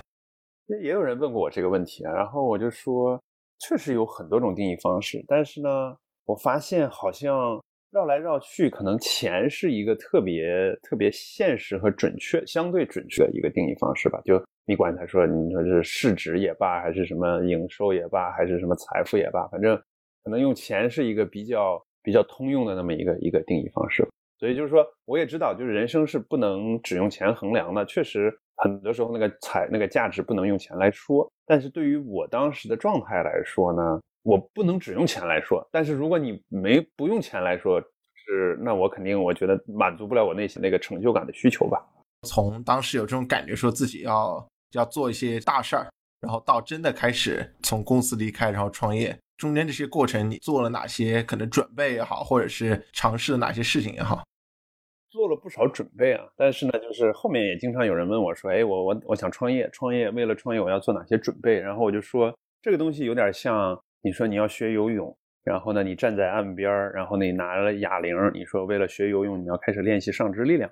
[0.83, 3.23] 也有人问过我这个问题啊，然后我就说，
[3.61, 5.69] 确实有很多种定义方式，但是呢，
[6.25, 14.21] 我发现好像绕来绕去，可能钱是一个特别特别现实和准确、相对准确的一个定义方式吧。
[14.25, 19.77] 就你管他说，你说是市值也罢，还是什么营收也罢，还是什么财富也罢，反正
[20.25, 21.83] 可能用钱是一个比较。
[22.01, 24.07] 比较通用的那么一个一个定义方式，
[24.39, 27.85] 所以就是说，我也知道，就是人生是不能只用钱衡量的。
[27.85, 31.31] 确实，很多时候那个财那个价值不能用钱来说。
[31.45, 35.67] 但是对于我当时的状态来说呢，我不能只用钱来说。
[35.71, 37.81] 但是如果你没不用钱来说，
[38.15, 41.83] 是那我肯定我觉得满足不了我内心那个成就感的需求吧。
[42.27, 45.89] 从当时有这种感觉，说自己要要做一些大事儿，
[46.21, 49.17] 然后到真的开始从公司离开，然后创业。
[49.37, 54.25] 中间这些过程，你做了哪些可能准备也好，或者是尝试了哪些事情也好，
[55.11, 56.27] 做了不少准备啊。
[56.37, 70.71] 但是呢，就是后面也经常有人问我说：“哎，我我我想创业，创业为了创业我要做哪些准备？”然后我就说，这个东西有点像你说你要学游泳，然后呢你站在岸边然后你拿了哑铃，你说为了学游泳你要开始练习上肢力量，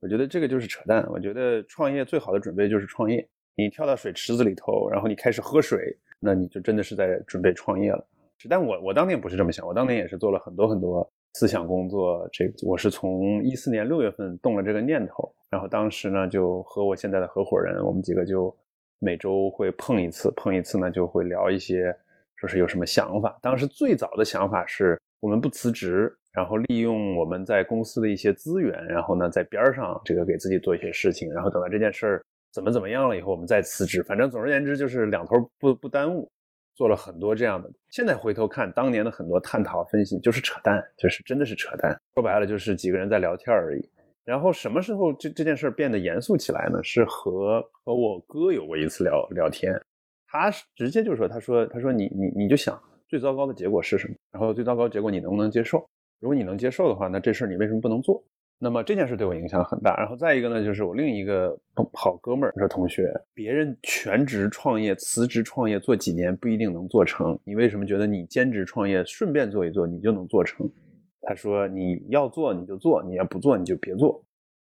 [0.00, 1.06] 我觉得这个就是扯淡。
[1.10, 5.96] 我觉得创业最好的准备就是创业，你跳到水池子里头，然后你开始喝水。
[6.22, 8.06] 那你就真的是在准备创业了，
[8.46, 12.28] 但我我当年不是这么想，我当年也是做了很多很多思想工作。
[12.30, 18.54] 这我是从一四年六月份动了这个念头，然后当时呢就和我现在的合伙人，我们几个就
[18.98, 21.96] 每周会碰一次，碰一次呢就会聊一些，
[22.40, 23.38] 说是有什么想法。
[23.42, 32.22] 当时最早的想法是我们不辞职，然后利用我们在公司的一些资源，然后呢在边上这个给自己做一些事情，然后等到这件事儿。
[32.52, 34.02] 怎么怎么样了以后，我们再辞职。
[34.02, 36.28] 反正总而言之，就是两头不不耽误，
[36.74, 37.70] 做了很多这样的。
[37.90, 41.96] 现在回头看，当年的很多探讨分析就是扯淡，就是真的是扯淡。
[42.12, 43.88] 说白了，就是几个人在聊天而已。
[44.24, 46.82] 然后什么时候这这件事变得严肃起来呢？
[46.82, 49.80] 是和和我哥有过一次聊聊天，
[50.30, 54.14] 他直接就说：“他说他说你你你就想最糟糕的结果是什么？
[54.32, 55.84] 然后最糟糕结果你能不能接受？
[56.20, 58.22] 如果你能接受的话，那这事儿你为什么不能做？”
[58.62, 61.58] 那么这件事对我影响很大，然后再一个呢，就是我另一个
[61.94, 70.70] 好哥们儿说同学，别人全职创业、辞职创业做几年不一定能做成，你为什么觉得你兼职创业顺便做一做你就能做成？
[71.22, 74.22] 他说你要做你就做，你要不做你就别做。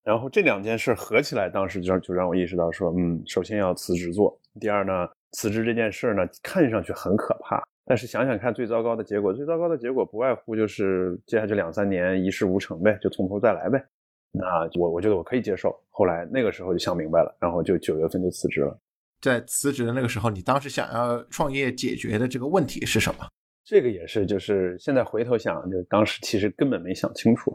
[0.03, 7.63] 然后这两件事合起来，当时就就让我意识到说，嗯，首先要辞职做，第二呢，辞职这件事呢看上去很可怕。
[7.85, 13.85] 但是想想看，最糟糕的结果，最糟糕的结果不外乎就是接下去两三年一事无成呗，就从头再来呗。
[14.33, 15.79] 那我我觉得我可以接受。
[15.91, 18.77] 后来那个时候就想明白了，然后就九月份就辞职了。
[19.21, 23.27] 在辞职的那个时候，你当时想要创业解决的这个问题是什么？
[23.63, 27.55] 这个也是，就是现在回头想，就当时其实根本没想清楚。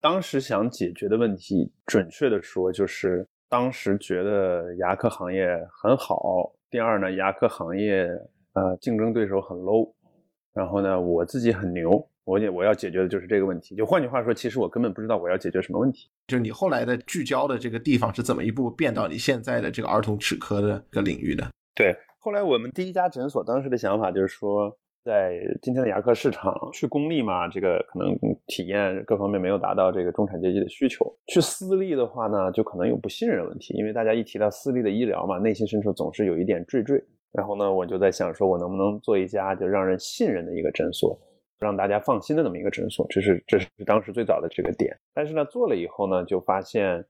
[0.00, 5.46] 当时想解决的问题，准确的说，就是当时觉得牙科行业
[5.82, 6.52] 很好。
[6.70, 8.08] 第二呢，牙科行业。
[8.58, 9.92] 呃，竞争对手很 low，
[10.54, 13.76] 然后呢，我自己很牛，我也我要解决的就是这个问题。
[13.76, 16.08] 就换句话说，其实我根本不知道我要解决什么问题。
[16.26, 21.46] 就你后来的聚焦的这个地方是怎么一步变到你现在的这个儿童齿科的个领域的？
[21.74, 24.74] 对，后来我们第一家诊所当时的想法就是说，
[25.06, 28.12] 在今天的牙科市场，去公立嘛，这个可能
[28.48, 37.00] 体验各方面没有达到这个中产阶级的需求；去私立的话呢，就可能有不信任问题，因为大家一提到私立的医疗嘛，内心深处总是有一点惴惴。
[37.30, 41.16] 然后呢，我就在想，说我能不能做一家就让人信任的一个诊所。
[41.60, 44.94] 让大家放心的那么一个诊所，这是这是当时最早的这个点。
[45.14, 47.02] 但是呢，做了以后呢，就发现，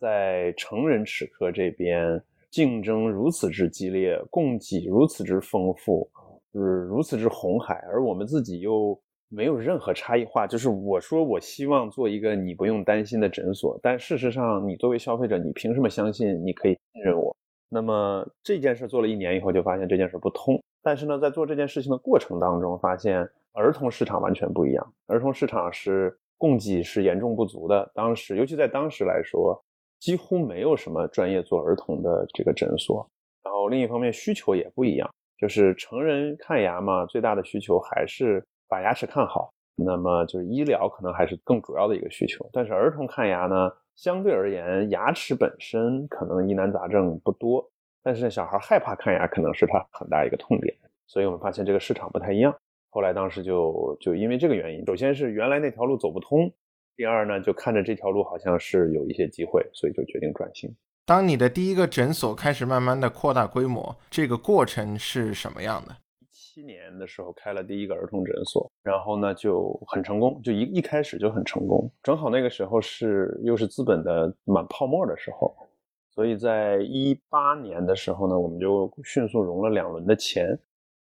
[0.00, 2.20] 在成人齿科这边
[2.50, 6.10] 竞争如此之激烈，供给如此之丰富，
[6.60, 10.46] 是如此之红海，而我们自己又没有任何差异化。
[10.46, 17.36] 就是我说我希望做一个你不用担心的诊所，但事实上，你作为消费者，你凭什么相信你可以信任我？
[17.68, 20.62] 那么这件事做了一年以后，就发现这件事不通。
[20.82, 23.28] 但是呢，在做这件事情的过程当中，发现。
[23.58, 27.90] 儿童市场完全不一样，儿童市场是供给是严重不足的。
[27.94, 29.58] 当时，尤其在当时来说，
[29.98, 33.08] 几乎没有什么专业做儿童的这个诊所。
[33.42, 39.52] 然后另一方面，需求也不一样，就是成人看牙嘛，最大的需求还是把牙齿看好。
[39.78, 42.48] 那么就是医疗可能还是更主要的一个需求。
[42.52, 47.70] 但是儿童看牙呢，相对而言，牙齿本身可能疑难杂症不多，
[48.02, 50.74] 但是小孩害怕看牙可能是他很大一个痛点。
[51.06, 52.56] 所以我们发现这个市场不太一样。
[52.88, 56.50] 后来当时就就因为这个原因，首先是原来那条路走不通，
[56.96, 60.74] 第二呢就看着这条路好像是有一些机会，所以就决定转型。
[61.06, 65.94] 当你的第一个诊所开始慢慢的扩大规模，这个过程是什么样的？
[66.18, 71.88] 一七年的时候开了第一个儿童诊所，然后呢就很成功，就一一开始就很成功。
[72.02, 75.54] 正好那个时候是又是资本的满泡沫的时候，
[76.12, 80.58] 所以在一八年的时候呢，我们就迅速融了两轮的钱。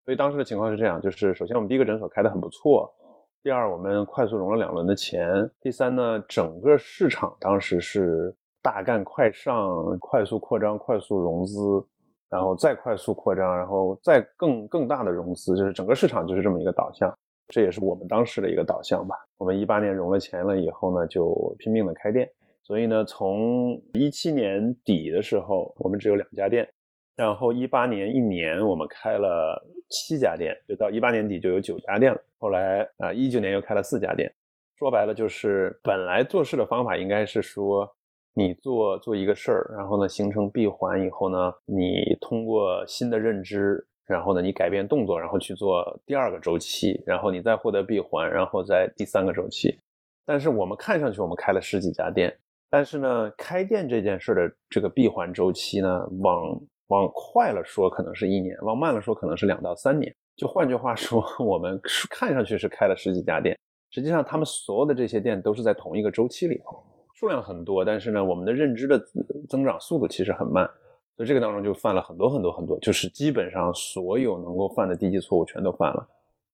[0.04, 2.92] 所以当时的情况是这样，就是首先我们第一个诊所开得很不错，
[3.40, 11.84] 第二我们快速融了两轮的钱，第三呢，整个市场当时是大干快上，快速扩张，快速融资，
[12.30, 17.12] 然后再快速扩张，然后再更更大的融资，就是整个市场就是这么一个导向，
[17.48, 19.16] 这也是我们当时的一个导向吧。
[19.36, 22.30] 我们一八年融了钱了以后呢，就拼命的开店，
[22.62, 26.68] 所以呢，从一七年底的时候，我们只有两家店。
[27.14, 32.18] 然后一八年一年，我们开了七家店，就到一八年底就有九家店了。
[32.38, 34.32] 后来啊，一九年又开了四家店。
[34.78, 37.88] 说白了就是，本来做事的方法应该是说，
[38.34, 49.78] 你做做一个事儿，然后呢形成闭环以后呢，你通过新的认知，然后呢你改变动作，然后去做第二个周期，然后你再获得闭环，然后在第三个周期。
[50.24, 52.34] 但是我们看上去我们开了十几家店，
[52.70, 60.14] 但是呢，开店这件事的这个闭环周期呢，往往快了说可能是一年，往慢了说可能是两到三年。
[60.36, 63.58] 就换句话说， 我们看上去是开了十几家店，
[63.90, 66.82] 实际上他们所有的这些店都是在同一个周期里头，
[67.22, 69.00] 数量很多，但是呢，我们的认知的
[69.48, 70.68] 增长速度其实很慢，
[71.16, 76.04] 所以这个当中就犯了很多很多很多，就是基本上所有能够犯的低级错误全都犯了，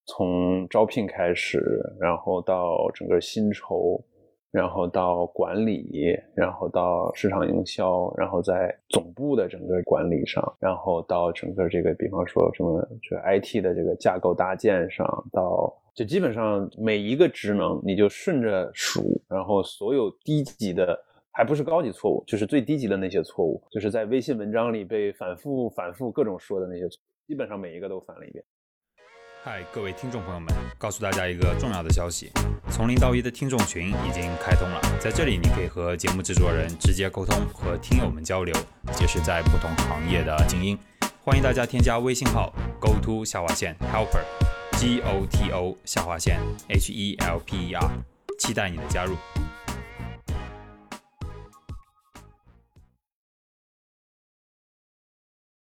[0.05, 3.99] 从招聘开始，然后到整个薪酬。
[4.51, 20.97] 然后到管理，然后到市场营销，然后在总部的整个管理上，然后到整个这个，比方说什么，就 IT 的这个架构搭建上，到就基本上每一个职能，你就顺着数，然后所有低级的，
[21.33, 26.89] 还不是高级错误，就是最低级的那些错误，就是在微信文章里被反复反复各种说的那些，
[27.27, 28.45] 基本上每一个都翻了一遍。
[29.43, 32.31] 嗨，各位听众朋友们，告诉大家一个重要的消息：
[32.71, 38.55] 从零到一的听众群已经开通了，在这里你可以和节目制作人直接沟通，和听友们交流，
[38.93, 40.79] 结识在不同行业的精英。
[41.25, 44.23] 欢迎大家添加微信号 go to 下划线 helper
[44.81, 46.39] g o t o 下划线
[46.69, 47.81] h e l p e r，
[48.39, 49.17] 期待你的加入。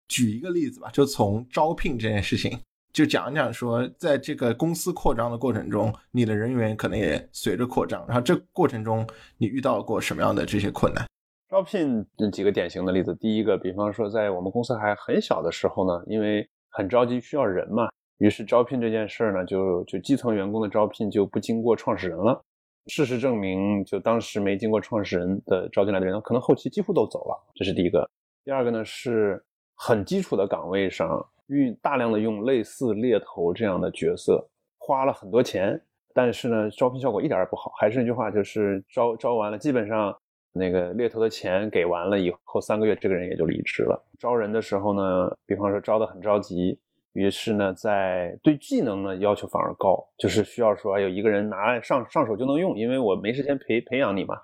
[0.09, 2.59] 举一个例子吧，就从招聘这件事情。
[2.91, 8.05] 就讲一讲说，在这个公司扩张的过程中，你的人员可能也随着扩张。
[8.05, 9.07] 然后这过程中，
[9.37, 11.07] 你遇到过什么样的这些困难？
[11.49, 17.87] 招聘几个典型的例子，第一个，比方说在我们公司还很小的时候呢，因为很着急需要人嘛，
[18.19, 22.41] 于是招聘这件事儿呢，就就基层员工的招聘就不经过创始人了。
[22.87, 27.47] 事实证明，就当时没经过创始人的招进来的人，可能后期几乎都走了。
[27.55, 28.09] 这是第一个。
[28.45, 29.43] 第二个呢，是
[29.75, 31.25] 很基础的岗位上。
[31.47, 35.81] 运大量的用类似猎头这样的角色，花了很多钱，
[36.13, 37.71] 但是呢，招聘效果一点也不好。
[37.79, 40.15] 还是那句话，就是招招完了，基本上
[40.53, 43.99] 那个猎头的钱给完了以后，三个月这个人也就离职了。
[44.19, 46.79] 招人的时候呢，比方说招的很着急，
[47.13, 54.35] 于是呢，在对技能呢要求反而高，就是需要说，哎，有一个人拿上上手就能用，因为我没时间培培养你嘛。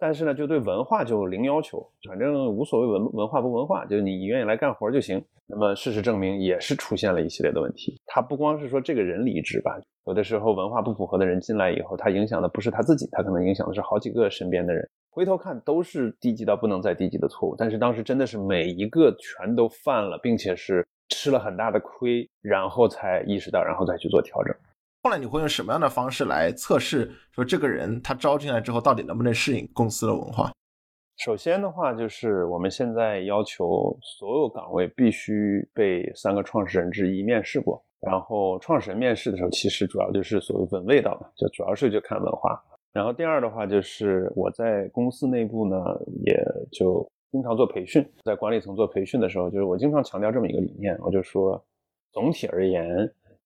[0.00, 5.24] 但是呢，就对文化就零要求，反正无所谓文文化不文化，就是你愿意来干活就行。
[5.46, 8.00] 那么事实证明，也是出现了一系列的问题。
[8.06, 14.88] 他不光是说这个人离职吧，有的时候文化不符合的人进来以后，他影响的不是他自己，他可能影响的是好几个身边的人。
[15.10, 24.54] 回头看都是低级到不能再低级的错误，但是当时真的是每一个全都犯了，并且是吃了很大的亏，然后才意识到，然后再去做调整。
[25.02, 30.52] 后来你会用什么样的方式来测试，说这个人他招进来之后到底能不能适应公司的文化？
[31.18, 37.82] 首先的话，就是我们现在要求所有岗位必须被三个创始人之一面试过。
[38.00, 42.62] 然后创始人面试的时候，其实主要就是所谓闻味道嘛，就主要是就看文化。
[42.92, 45.76] 然后第二的话，就是我在公司内部呢，
[46.24, 46.40] 也
[46.70, 51.62] 就经常做培训，在管理层做培训的时候，就是我经常强调这么一个理念，我就说，
[52.12, 52.86] 总体而言，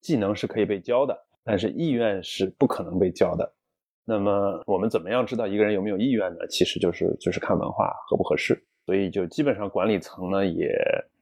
[0.00, 1.16] 技能是可以被教的。
[1.44, 3.52] 但是意愿是不可能被教的。
[4.04, 6.46] 那么我们怎么样知道一个人有没有意愿呢？
[6.48, 8.62] 其实就是就是看文化合不合适。
[8.86, 10.72] 所以就基本上管理层呢也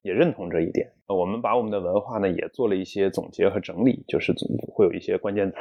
[0.02, 0.90] 也认同这一点。
[1.06, 4.34] 我们把我们的文化呢也做了一些总结和整理，就是
[4.72, 5.56] 会有一些关键词。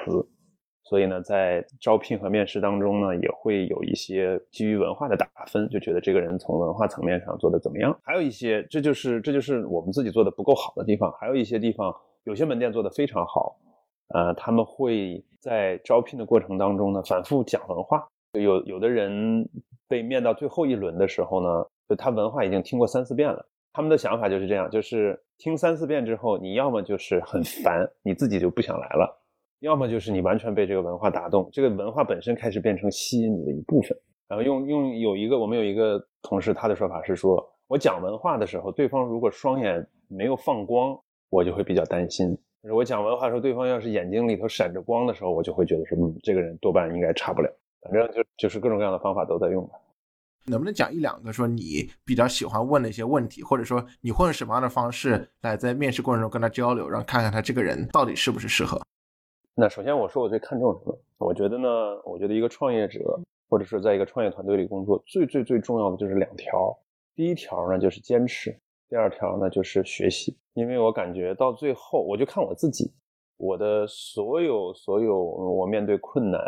[0.89, 7.95] 所以呢，在招聘和面试当中呢，也会有一些基于文化的打分，就觉得这个人从文化层面上做的怎么样。
[8.03, 11.11] 还有一些，这就是这就是我们自己做的不够好的地方。
[11.19, 13.55] 还有一些地方，有些门店做的非常好。
[14.15, 18.07] 呃，他们会在招聘的过程当中呢，反复讲文化。
[18.33, 19.47] 有有的人
[19.87, 23.45] 被面到最后一轮的时候呢，就他文化已经听过三四遍了。
[23.73, 29.05] 他们的想法就是这样，就是听三四遍之后，你要么就是很烦，你自己就不想来了；
[29.59, 33.97] 要么就是你完全被这个文化打动，这个文化本身开始变成吸引你的一部分。
[34.27, 40.97] 然后用用有一个我们有一个同事，他的说法是说，我讲文化的时候，对方如果双眼没有放光，
[41.29, 42.29] 我就会比较担心。
[42.61, 47.49] 就是我讲文化的时候，对方要是眼睛里头闪着光的时候，我就会觉得说，嗯，这个人多半应该差不了。
[47.81, 49.73] 反正就就是各种各样的方法都在用吧。
[50.45, 58.79] 能不能讲一两个说你比较喜欢问的一些问题，或者说你会用什么样的方式来在面试过程中跟他交流，让看看他这个人到底是不是适合？
[59.59, 60.97] 那首先我说我最看重什么？
[61.17, 61.67] 我觉得呢，
[62.05, 66.73] 我觉得一个创业者或者是在一个创业团队里工作，最最最重要的就是两条。
[67.13, 68.57] 第一条呢就是坚持。
[68.87, 72.89] 第二条呢，就是学习，因为我感觉到最后，我就看我自己，
[73.35, 76.41] 我的所有所有，我面对困难，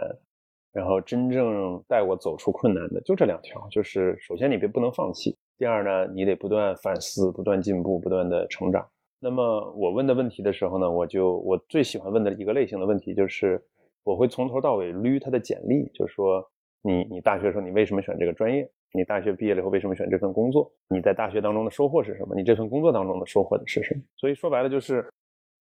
[0.71, 8.87] 然后真正带我走出困难的，就这两条，就是首先你别不能放弃，第二呢，你得不断反思，不断进步，不断的成长。
[9.23, 13.63] 那么我问的问题的时候呢，我就我最喜欢问的一个类型的问题就是，
[14.03, 16.43] 我会从头到尾捋他的简历，就是说
[16.81, 18.67] 你你大学时候你为什么选这个专业？
[18.93, 20.69] 你大学毕业了以后为什么选这份工作？
[20.89, 22.35] 你在大学当中的收获是什么？
[22.35, 24.01] 你这份工作当中的收获的是什么？
[24.17, 25.07] 所以说白了就是，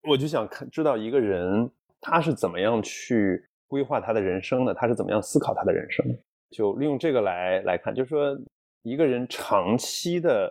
[0.09, 6.05] 我就想看知道一个人他是怎么样去规划他的人生的，他是怎么样思考他的人生，
[6.51, 8.37] 就利用这个来来看，就是说
[8.83, 10.51] 一个人长期的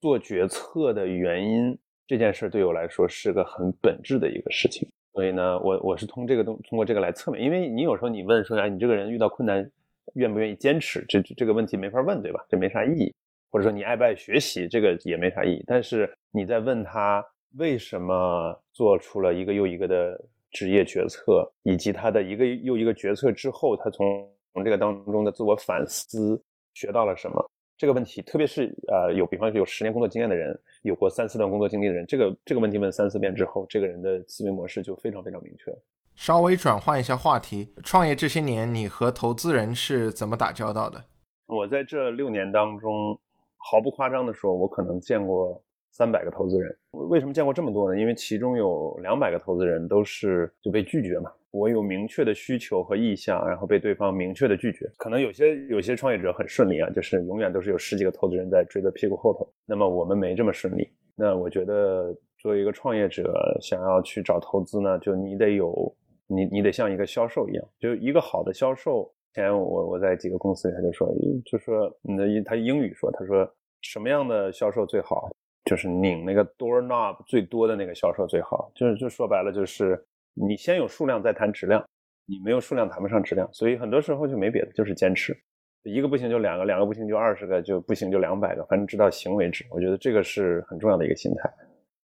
[0.00, 1.76] 做决策的原因，
[2.10, 4.88] 这件事对我来说是个很本质的一个事情。
[5.12, 9.70] 所以呢，我我是通这个东通过这个来侧面，因为你有时候你问说，哎，你这个人遇到困难。
[10.14, 11.04] 愿不愿意坚持？
[11.08, 12.44] 这这个问题没法问，对吧？
[12.48, 13.14] 这没啥意义。
[13.48, 15.62] 或者说你爱不爱学习，这个也没啥意义。
[15.68, 17.24] 但是你在问他
[17.58, 26.42] 为什么做出了一个又一个的职业决策，以及他的一个又一个决策之后，他从从这个当中的自我反思
[26.74, 27.50] 学到了什么？
[27.80, 35.74] 这个问题，特别是呃有比方说有十年工作经验的人，有过三四段工作经历的人，这个这个问题问三四遍之后，这个人的思维模式就非常非常明确。
[36.14, 41.02] 稍微转换一下话题，创业这些年，你和投资人是怎么打交道的？
[41.46, 43.18] 我在这六年当中，
[43.56, 45.58] 毫不夸张的说，我可能见过
[45.90, 46.76] 三百个投资人。
[47.08, 47.98] 为什么见过这么多呢？
[47.98, 51.32] 因为其中有两百个投资人都是就被拒绝嘛。
[51.50, 54.90] 我有明确的需求和意向，然后被对方明确的拒绝。
[54.96, 59.48] 可能有些有些创业者很顺利啊，就是永远都是有十几个投资人在追在屁股后头。
[59.66, 60.88] 那么我们没这么顺利。
[61.16, 65.94] 那我觉得作为一个创业者，想要去找投资呢，就你得有。
[66.32, 69.12] 你你得像一个销售一样，就一个好的销售。
[69.34, 71.12] 前我我在几个公司里，他就说，
[71.44, 75.28] 就说那他英语说，他说什么样的销售最好？
[75.64, 78.70] 就是拧那个 door knob 最多的那个销售最好。
[78.76, 80.00] 就是就说白了，就是
[80.34, 81.84] 你先有数量再谈质量，
[82.26, 83.48] 你没有数量谈不上质量。
[83.52, 85.36] 所以很多时候就没别的，就是坚持，
[85.82, 89.64] 一个不行就两个，两个不行就二十个，就不行就两百个，反正直到行为止。
[89.70, 91.50] 我觉得这个是很重要的一个心态。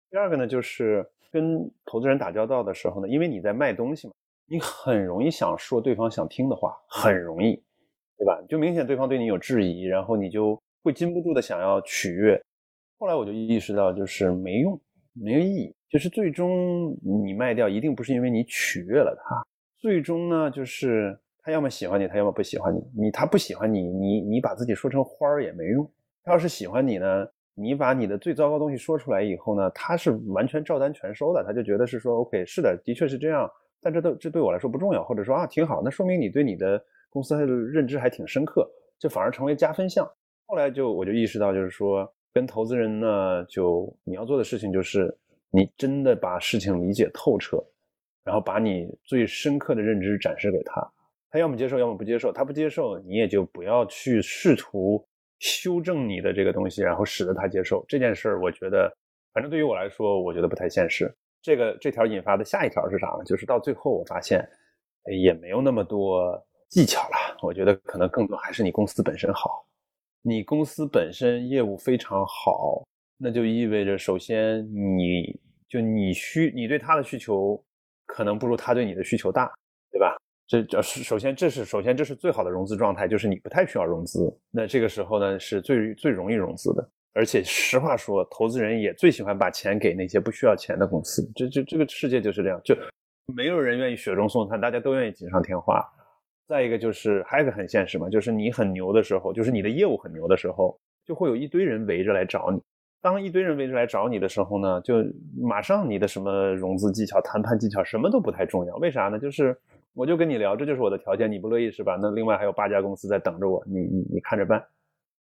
[0.10, 1.06] 第二个呢，就是。
[1.34, 4.14] 跟投资人打交道的时候呢，因为你在卖东西嘛，
[4.46, 7.56] 你很容易想说对方想听的话，很容易，
[8.20, 8.40] 对吧？
[8.48, 12.40] 就明显对方对你有质疑，然后你就会禁不住的想要取悦。
[13.00, 14.80] 后来我就意识到，就是没用，
[15.16, 15.76] 没有意义。
[15.94, 19.46] 就是最终你卖掉一定不是因为你取悦了他，
[19.78, 22.80] 最终呢就是他要么喜欢你，他要么不喜欢你。
[22.98, 25.88] 你他不喜欢你，你你把自己说成花儿也没用。
[26.24, 33.48] 他要是喜欢你呢，你把你的最糟糕东西说出来以后呢，他是完全照单全收的，他就觉得是说 OK，是的，的确是这样，
[33.80, 38.68] 但这都这对我来说不重要，或者说啊挺好，那说明你对你的公司的认知还挺深刻，
[38.98, 40.10] 这反而成为加分项。
[40.48, 45.16] 后来就我就意识到，就是说跟投资人呢，就你要做的事情就是。
[45.56, 47.64] 你真的把事情理解透彻，
[48.24, 50.82] 然后把你最深刻的认知展示给他，
[51.30, 52.32] 他要么接受，要么不接受。
[52.32, 58.42] 他不接受，你也就不要去试图修正你的这个东西，然后使得他接受这件事儿。
[58.42, 58.92] 我觉得，
[59.32, 61.16] 反正对于我来说，我觉得不太现实。
[61.40, 63.24] 这个这条引发的下一条是啥呢？
[63.24, 64.44] 就是到最后我发现，
[65.22, 67.38] 也没有那么多技巧了。
[67.44, 69.68] 我觉得可能更多还是你公司本身好，
[70.24, 72.84] 你公司本身业务非常好。
[73.24, 77.58] 那就意味着，首先，你就你需你对他的需求，
[78.06, 79.50] 可能不如他对你的需求大，
[79.90, 80.18] 对吧？
[80.46, 84.20] 这这首先，这是首先这是最好的融资状态，就是你不太需要融资。
[84.52, 86.86] 那这个时候呢，是最最容易融资的。
[87.14, 91.26] 而且实话说，投资人也最喜欢把钱给那些不需要钱的公司。
[91.34, 92.76] 这这这个世界就是这样，就
[93.34, 95.82] 没有人愿意雪中送炭，大家都愿意锦上添花。
[96.46, 102.62] 再一个就是还有个很现实嘛，就是你很牛的时候，就是你的业务很牛的时候，就会有一堆人围着来找你。
[103.04, 104.96] 当一堆人围着来找你的时候呢，就
[105.38, 108.78] 马上你的什么融资技巧、谈判技巧什么都不太重要。
[108.78, 109.20] 为啥呢？
[109.20, 109.56] 就是
[109.94, 112.00] 我就跟你聊，这就是我的条件，你不乐意是吧？
[112.02, 114.58] 那另外还有八家公司在等着我，你你你看着办。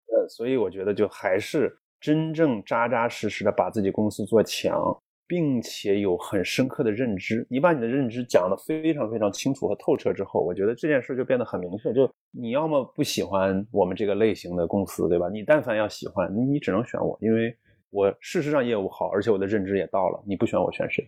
[0.07, 4.99] 呃，所以我觉得就还是真正扎扎实实的把自己公司做强。
[5.29, 11.93] 并且有很深刻的认知，你把你的认知讲得非常非常清楚和透彻之后，我觉得这件事就变得很明确。
[11.93, 15.29] 就你要么不喜欢我们这个类型的公司，对吧？
[15.29, 17.55] 你但凡要喜欢，你只能选我，因为
[17.91, 20.21] 我事实上业务好，而且我的认知也到了。
[20.27, 21.07] 你不选我，选谁？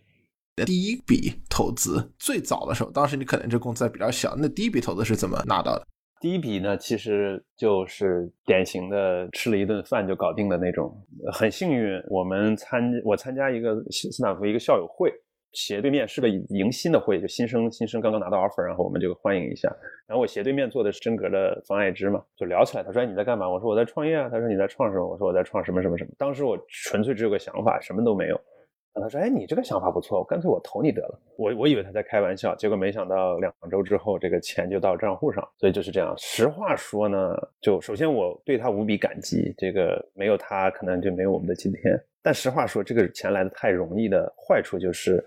[0.66, 5.86] 第一笔投资最早的时候，当时你可能这公司还比较小，那第一笔投资是怎么拿到的？
[6.20, 10.94] 第一笔呢，其实就是典型的吃了一顿饭就搞定的那种。
[11.32, 15.10] 很幸运，我们参我参加一个斯坦福一个校友会，
[15.52, 19.74] 斜对面是个迎新的会，就新生新生刚刚拿到 offer，然后我们就欢迎一下。
[20.06, 22.84] 然后我斜对面坐的是真格的方爱之嘛，就聊起来。
[22.84, 28.38] 他说：“，你在干嘛？”我说：“我在创业啊。”他说：“你在创什么？”我说：“我在创什么什么什么。”当时我纯粹只有个想法，什么都没有。
[28.94, 35.46] 他说：“哎，你这个想法不错，干脆我投你得了。”我我以为他在开玩笑，结果没想到两周之后，这个钱就到账户上。
[35.58, 36.14] 所以就是这样。
[36.18, 41.98] 实话说呢，就首先我对他无比感激，这个没有他可能就没有我们的今天。
[42.22, 45.24] 但实话说，这个钱来的太容易的坏处就是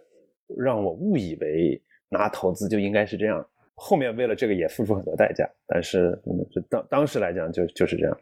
[0.58, 3.44] 让我误以为拿投资就应该是这样。
[3.76, 6.12] 后面为了这个也付出很多代价，但是
[6.52, 8.18] 就当当时来讲就就是这样。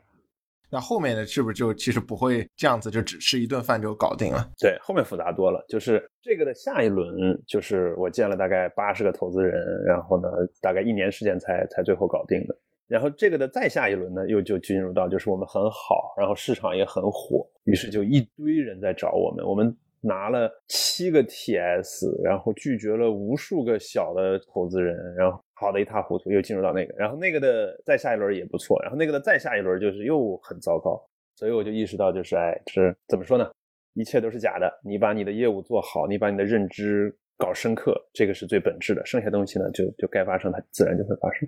[0.72, 4.50] 那后面的是不是就其实不会这样子，就只吃一顿饭就搞定了？
[4.58, 5.64] 对，后面复杂多了。
[5.68, 10.30] 就是这个的下一轮，就是我见了大概八十个投资人，然后呢，
[10.62, 12.58] 大概一年时间才才最后搞定的。
[12.88, 19.76] 然后这个的再下一轮呢，又就进入到就是我们很好，然后市场也很火，于是就一堆人在找我们，我们。
[20.02, 31.00] 拿了七个 TS，然后拒绝了无数个小的投资人，然后跑得一塌糊涂，又进入到那个，然后那个的再下一轮也不错，然后那个的再下一轮就是又很糟糕，
[31.36, 33.50] 所以我就意识到，就是哎，是怎么说呢？
[33.94, 34.72] 一切都是假的。
[34.84, 41.48] 你把你的业务做好，你把你的认知搞深刻，这个是最本质的，剩下东西呢，就就该发生，它自然就会发生。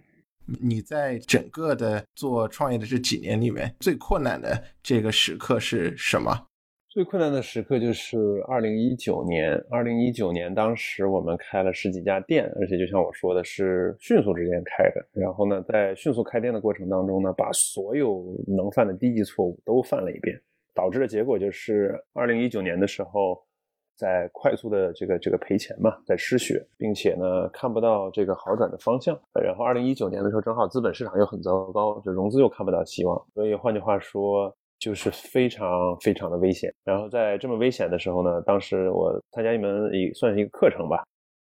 [0.61, 6.47] 你在整个的做创业的这几年里面，最困难的这个时刻是什么？
[6.93, 9.59] 最困难的时刻就是二零一九年。
[9.67, 15.03] 二零一九年，当时我们开了十几家店，而且就像我说的，是迅速之间开的。
[15.11, 20.39] 然后呢，在迅速开店的过程当中呢，把所有能犯的低级错误都犯了一遍，
[20.75, 23.43] 导致的结果就是二零一九年的时候，
[23.97, 29.19] 在快速的这个这个赔钱嘛，在失血，并且呢看不到这个好转的方向。
[29.43, 33.19] 然后二零一九年的时候，正好资本市场又很糟糕，就融资又看不到希望。
[33.33, 34.55] 所以换句话说。
[34.83, 41.01] 就是非常非常的危险，然后在这么危险的时候呢，当时我参加一门也算是一个课程吧，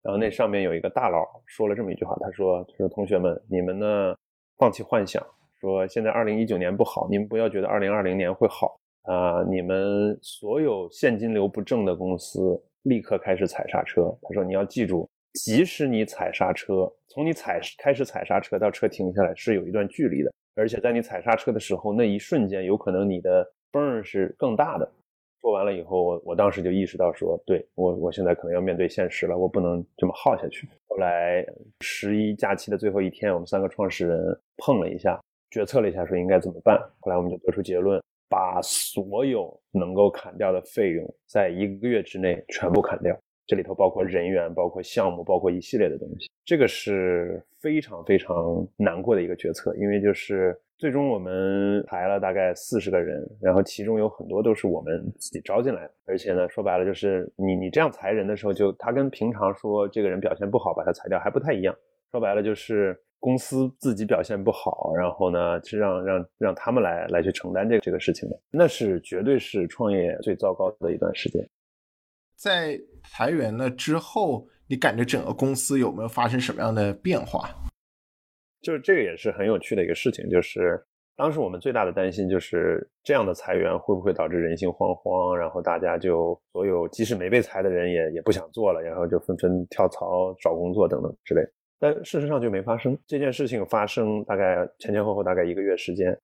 [0.04, 4.14] 然后那上面有一个大佬说了这么一句话，他说：“他说同学们，你们呢
[4.56, 5.20] 放弃幻想，
[5.60, 12.40] 说现在二零一九年不好，你们不要觉得二零二零年会好啊，你们所有现金流不正的公司
[12.82, 14.16] 立刻开始踩刹车。
[14.22, 24.90] 他说你要记住，即使你踩刹车，从你踩开始踩刹车到车停下来是有一段距离的。”而且在你踩刹车的时候，那一瞬间有可能你的 burn 是更大的。
[25.40, 30.66] 说完了以后，我我当时就意识到说，对我我现在可能要面对现实了，我不能这么耗下去。
[30.86, 31.44] 后来
[31.80, 36.80] 十一假期的最后一天，我们三个创始人碰了一下，决策了一下，说应该怎么办。
[37.00, 43.14] 后来我们就得出结论，把所有能够砍掉的费用，在一个月之内全部砍掉。
[43.46, 46.30] 这里头包括人员、包括项目、包括一系列的东西。
[46.44, 55.94] 这个是非常非常难过的一个决策，因为就是最终我们裁了大概四十个人，然后其中有很多都是我们自己招进来的。
[56.06, 61.74] 而且呢，说白了就是你你这样裁人的时候，就他跟平常说这个人表现不好把他裁掉还不太一样。
[62.10, 71.42] 说白了就是公司自己表现不好，然后呢是让让让他们来来去承担这个这个事情的，那是绝对是创业最糟糕的一段时间。
[72.36, 72.78] 在
[73.10, 77.50] 裁员了之后，你感觉整个公司有没有发生什么样的变化？
[78.60, 80.82] 就是这个也是很有趣的一个事情，就是
[81.16, 91.42] 当时我们最大的担心就是这样的裁员会不会导致人心惶惶，然后大家就所有即使没被裁的人也也不想做了，然后就纷纷跳槽找工作等等之类。
[91.78, 96.18] 但事实上就没发生这件事情发生大概前前后后大概一个月时间。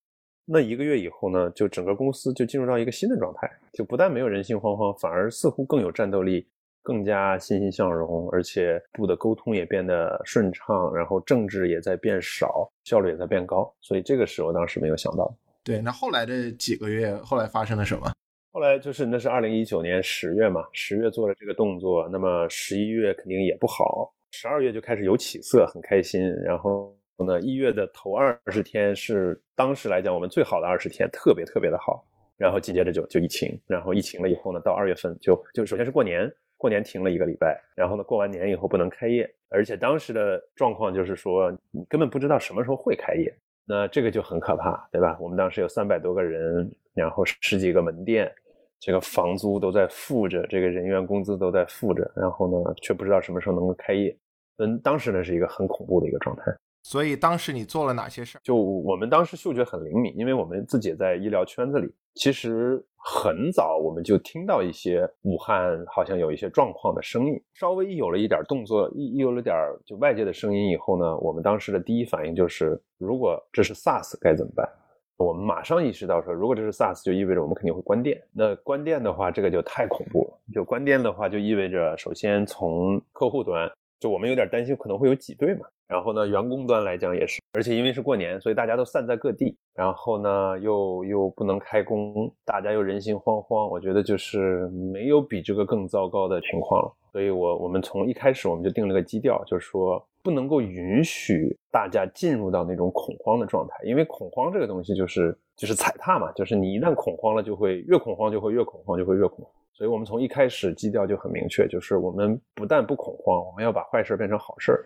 [0.46, 6.48] 那一个月以后呢，就整个公司就进入到一个新的状态，就不但没有人心惶惶，反而似乎更有战斗力，
[6.82, 13.72] 更加欣欣向荣，而且部的沟通也变得顺畅，然后政治也在变少，效率也在变高。
[13.80, 15.34] 所以这个是我当时没有想到。
[15.64, 18.12] 对，那后来的几个月，后来发生了什么？
[18.52, 26.96] 后来就是那是二零一九年十月嘛，十月做了这个动作，那么十一月肯定也不好，十二月就开始有起色，很开心，然后。
[27.22, 32.02] 呢，一月的头二十天是当时来讲我们最好的二十天，特别特别的好。
[32.38, 36.26] 然后紧接着就就疫情，然后疫情了以后呢，到二月份就就首先是过年，
[36.60, 43.34] 过年停了一个礼拜，然后呢过完年以后不能开业，而且当时的状况就是说你根本不知道什么时候会开业，
[43.64, 45.16] 那这个就很可怕，对吧？
[45.18, 48.30] 我们当时有三百多个人，然后十几个门店，
[48.78, 54.14] 这个房租都在付着，这个人员工资都在付着，然后呢却不知道什么时候能够开业，
[54.58, 56.54] 嗯，当时呢是一个很恐怖的一个状态。
[56.82, 58.40] 所以当时你做了哪些事儿？
[58.44, 61.90] 就我们当时嗅觉很灵敏，因为我们自己也在医疗圈子里。
[62.14, 74.68] 其实很早我们就听到一些武汉好像有一些状况的声音，稍微一有了一点动作，一有了点就外界的声音以后呢，我们当时的第一反应就是，如果这是 SARS 该怎么办？
[75.16, 78.22] 我们马上意识到说，如果这是 SARS，就意味着我们肯定会关店。
[78.32, 80.38] 那关店的话，这个就太恐怖了。
[80.52, 85.66] 就关店的话，就意味着首先从客户端，就我们有点担心可能会有挤兑嘛。
[85.90, 89.56] 然后呢，员工端来讲也是，而且因为是过年，所以大家都散在各地。
[89.74, 93.68] 然后呢，又又不能开工，大家又人心惶惶。
[93.68, 96.92] 我觉得就是没有比这个更糟糕的情况了。
[97.10, 109.52] 所以我我们从一开始我们就定了个基调，就是说不能够允许大家进入到那种恐慌的状态，因为恐慌这个东西就是就是踩踏嘛，就是你一旦恐慌了，就会越恐慌就会越恐慌就会越恐慌。
[109.72, 114.84] 所以我们从一开始基调就很明确，就是我们不但不恐慌，我们要把坏事变成好事儿。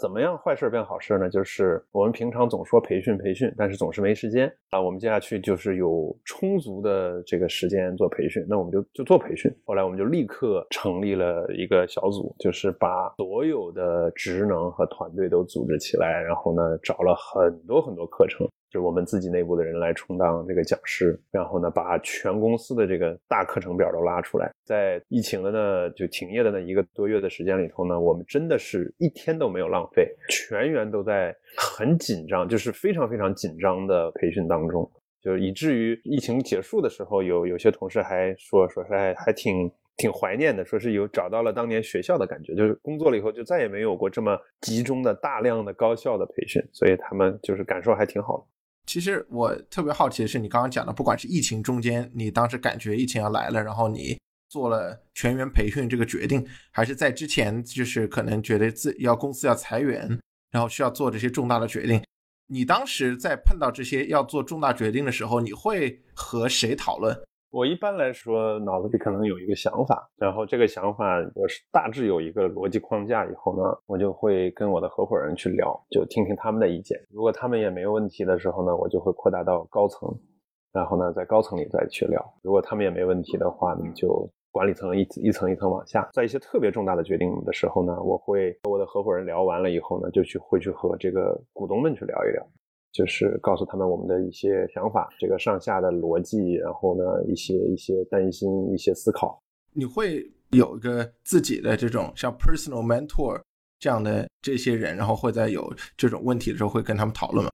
[0.00, 1.28] 怎么样坏事变好事呢？
[1.30, 4.80] 就是我们平常总说培训培训，但是总是没时间啊。
[4.80, 9.50] 我们接下去就是有充足的这个时间做培训，那我们就就做培训。
[9.64, 18.46] 后来我们就立刻成立了一个小组，就是把所有的职能和团队都组织起来，然后呢找了很多很多课程。
[18.70, 24.50] 就我们自己内部的人来充当这个讲师，然后呢，把全公司的这个大课程表都拉出来。
[24.64, 34.90] 在疫情的呢，就停业的那一个多月的时间里头呢，我们真的是一天都没有浪费，全员都在很紧张，就是非常非常紧张的培训当中，
[35.22, 48.44] 就是以至于疫情结束的时候，有有些同事还说说是还还挺挺怀念的，说是有找到了当年学校的感觉，就是工作了以后就再也没有过这么集中的大量的高效的培训，所以他们就是感受还挺好的。
[48.86, 54.16] 其实我特别好奇的是，你刚刚讲的，不管是疫情中间，你当时感觉疫情要来了，然后你
[54.48, 60.18] 做了全员培训这个决定，还是在之前，就是可能觉得自要公司要裁员，
[60.52, 62.00] 然后需要做这些重大的决定，
[62.46, 67.14] 你当时在碰到这些要做重大决定的时候，你会和谁讨论？
[67.56, 77.00] 我一般来说脑子里可能有一个想法，然后这个想法我是大致有一个逻辑框架以后呢，我就会跟我的合伙人去聊，就听听他们的意见。
[77.08, 80.06] 如果他们也没有问题的时候呢，我就会扩大到高层，
[80.70, 82.22] 然后呢在高层里再去聊。
[82.42, 86.06] 如果他们也没问题的话，你就管理层一一层一层往下。
[86.12, 92.46] 在一些特别重大的决定的时候呢，我会和我的合伙人聊完了以后呢，就去会去和这个股东们去聊一聊。
[92.96, 99.38] 就是告诉他们我们的一些想法，这个上下的逻辑，然后呢，一些一些担心，一些思考。
[99.74, 103.38] 你会有一个自己的这种像 personal mentor
[103.78, 107.50] 这样的这些人，然后会在有这种问题的时候会跟他们讨论吗？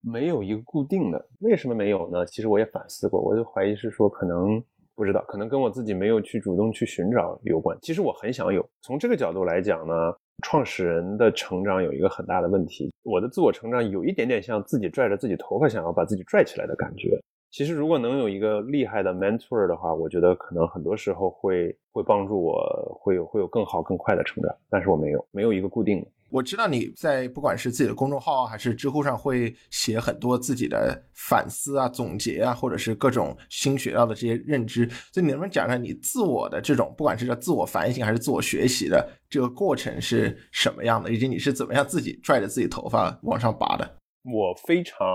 [0.00, 2.24] 没有一个固定的，为什么没有呢？
[2.26, 4.62] 其实我也反思过，我就怀疑是说可能
[4.94, 7.76] 不知道，可能跟我自己没有去主动去寻找有关。
[7.82, 9.94] 其实我很想有，从这个角度来讲呢。
[10.42, 17.18] 创始人的成长有一个很大的问题，我的自我成长有一点点像自己拽着自己头发想要把自己拽起来的感觉。
[17.56, 24.52] 其实如果能有一个厉害的 mentor 的话，我觉得可能很多时候会会帮助我，会有会有更好更快的成长。
[24.68, 26.08] 但是我没有，没有一个固定的。
[26.30, 34.88] 我知道你在不管是自己的公众号还是知乎上，会写很多自己的反思啊、总结啊，或者是各种新学到的这些认知。
[35.12, 43.88] 所以你能不能讲讲你自我的这种，不管是叫自我反省还是自我学习的这个过程是什么样的，以及你是怎么样自己拽着自己头发往上拔的？
[44.24, 45.06] 我非常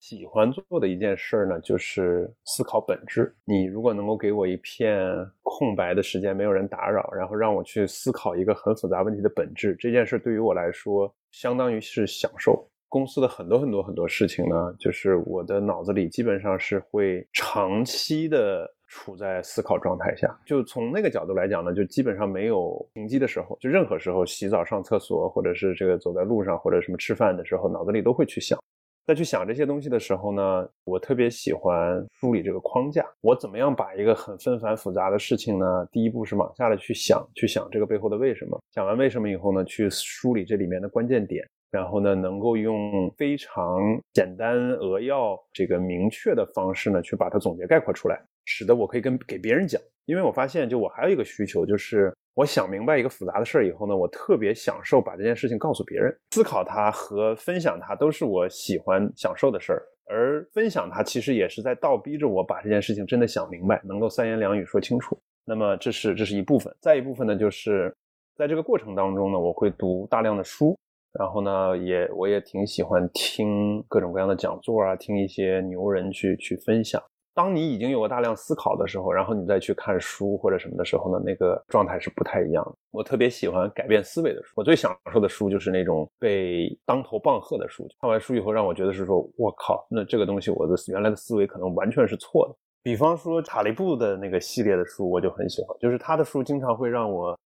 [0.00, 3.32] 喜欢做的一件事呢，就是思考本质。
[3.44, 5.06] 你如果能够给我一片
[5.42, 12.68] 空白的时间，没有人打扰，然后让我去思考一个很复杂问题的本质，这件事对于我来说，相当于是享受。
[12.88, 18.75] 公司的很多很多很多事情呢，就是我的脑子里基本上是会长期的。
[18.86, 28.58] 处在思考状态下，就从那个角度来讲呢，就基本上没有停机的时候，就任何时候洗澡、上厕所，或者是这个走在路上，或者什么吃饭的时候，脑子里都会去想。
[29.06, 33.06] 在去想这些东西的时候呢，我特别喜欢梳理这个框架。
[33.20, 35.86] 我怎么样把一个很纷繁复杂的事情呢？
[35.92, 38.60] 第一步是往下的去想，去想这个背后的为什么。
[38.72, 43.78] 想完为什么以后呢，去梳理这里面的关键点，然后呢，能够用非常
[44.12, 48.20] 简单扼要、这个明确的方式呢，去把它总结概括出来。
[48.46, 65.18] 使得我可以跟给别人讲，因为我发现，就我还有一个需求，就是我想明白一个复杂的事儿以后呢，我特别享受把这件事情告诉别人，思考它和分享它都是我喜欢享受的事儿，而分享它其实也是在倒逼着我把这件事情真的想明白，能够三言两语说清楚。
[65.44, 67.94] 那么这是这是一部分，再一部分呢，就是
[68.36, 70.78] 在这个过程当中呢，我会读大量的书，
[71.18, 77.02] 然后呢，也我也挺喜欢听各种各样的讲座啊，听一些牛人去去分享。
[77.36, 82.74] 当你已经有了大量思考的时候，然后你再去看书或者什么的时候呢，那个状态是不太一样的。
[82.92, 87.86] 我特别喜欢改变思维的书，我最享受的书就是那种被当头棒喝的书。
[88.00, 92.56] 看完书以后，让我觉得是说，我靠，那这个东西我的原来的思维可能完全是错的。
[92.82, 97.38] 比方说塔利布的那个系列的书，我就很喜欢，就是他的书经常会让我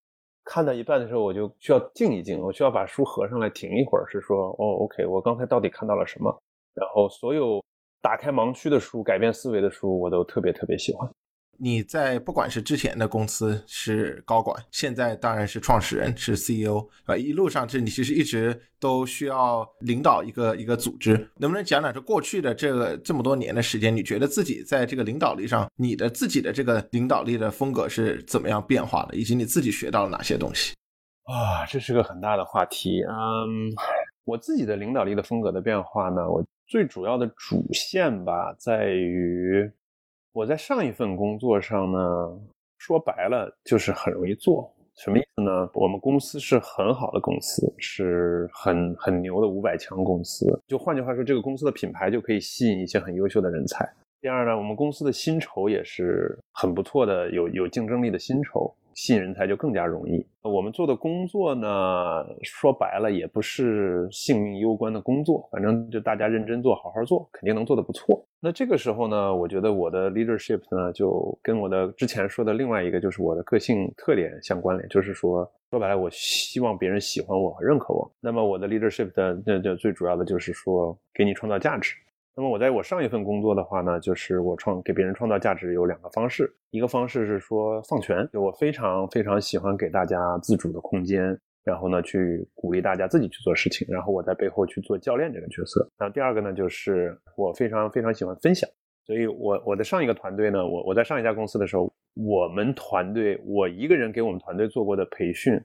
[0.44, 6.32] 看到一半的时候，我就需要静一静，我需要把书合上来停一会儿，是说，哦，OK，我刚才到底看到了什么？
[6.74, 7.60] 然后所有。
[8.02, 11.08] 打开盲区的书，改变思维的书，我都特别特别喜欢。
[11.62, 21.12] 你在不管是之前的公司是高管，现在当然是创始人，是 CEO，啊，一路上这你其实一直都需要领导一个一个组织。
[21.36, 30.72] 能不能讲讲这过去的这个这么多年的时间，你觉得自己在这个领导力上，你的自己的这个领导力的风格是怎么样变化的，以及你自己学到了哪些东西？
[31.24, 33.02] 啊，这是个很大的话题。
[33.02, 33.70] 嗯，
[34.30, 36.44] 我自己的领导力的风格的变化呢，我。
[36.70, 39.68] 最主要的主线吧，在于
[40.30, 41.98] 我在上一份工作上呢，
[42.78, 44.72] 说白了就是很容易做。
[44.94, 45.68] 什么意思呢？
[45.74, 50.46] 我们公司是很好的公司，是很很牛的五百强公司。
[50.68, 53.92] 就换句话说，这个公司的品牌就可以吸引一些很优秀的人才。
[54.20, 58.74] 第二呢，我们公司的薪酬也是很不错的，有有竞争力的薪酬。
[58.92, 60.26] 吸引人才就更加容易。
[60.42, 61.68] 我们做的工作呢，
[62.42, 68.22] 说白了也不是性命攸关的工作，反正就大家认真做好好做，肯定能做得不错。
[68.40, 78.10] 那这个时候呢，我觉得我的 leadership 呢，就跟我的之前说的另外一个就是我的个性特点相关联，就是说说白了，我希望别人喜欢我认可我。
[78.20, 81.94] 那么我的 leadership 的那就最主要的就是说给你创造价值。
[82.40, 95.86] 那么我在我上一份工作的话呢，就是我创给别人创造价值有两个方式，一个方式是说放权，就我非常非常喜欢给大家自主的空间，然后呢去鼓励大家自己去做事情，然后我在背后去做教练这个角色。
[95.98, 98.66] 然后第二个呢，就是我非常非常喜欢分享，
[99.04, 105.62] 所以我我的上一个团队呢，我我在上一家公司的时候，我们团队我一个人给我们团队做过的培训，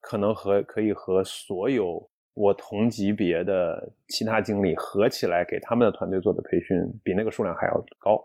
[0.00, 2.04] 可能和可以和所有。
[2.36, 8.22] 我同级别的其他经理合起来给他们的团队做的培训，比那个数量还要高。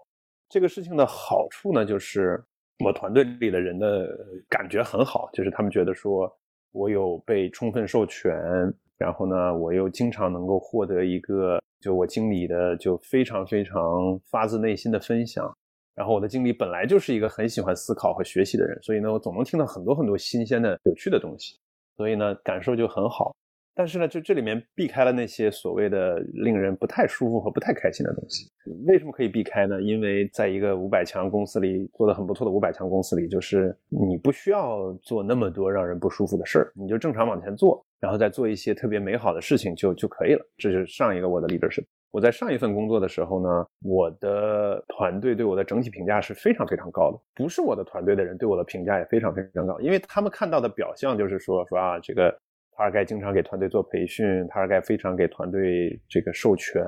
[0.49, 2.43] 这个事情的好处呢，就是
[2.84, 4.05] 我团队里的人的
[4.49, 6.30] 感觉很好，就是他们觉得说
[6.74, 8.34] 我有被充分授权，
[8.97, 15.49] 然后呢，我又经常能够获得一个就我经理的就非常非常发自内心的分享。
[15.95, 21.57] 然后我的经理本来就是一个很喜欢思考和学习的人，所以呢，我总能听到很多很多新鲜的、有趣的东西，
[21.95, 23.34] 所以呢，感受就很好。
[23.74, 28.51] 但是呢，就这里面避开了那些所谓的令人不太舒服和不太开心的东西。
[28.86, 29.82] 为什么可以避开呢？
[29.82, 40.45] 因为在一个五百强公司里做的很不错的五百强公司里，就是你不需要做那么多让人不舒服的事儿，你就正常往前做，然后再做一些特别美好的事情就就可以了。
[40.57, 41.86] 这是上一个我的 leadership。
[42.11, 47.17] 我在上一份工作的时候呢，我的团队对我的整体评价是非常非常高的。
[47.34, 52.38] 不是我的团队的人对我的评价也非常非常高，因为他们看到的表象就是说说啊这个。
[52.82, 56.84] 塔尔盖经常给团队做培训，塔尔盖非常给团队这个授权，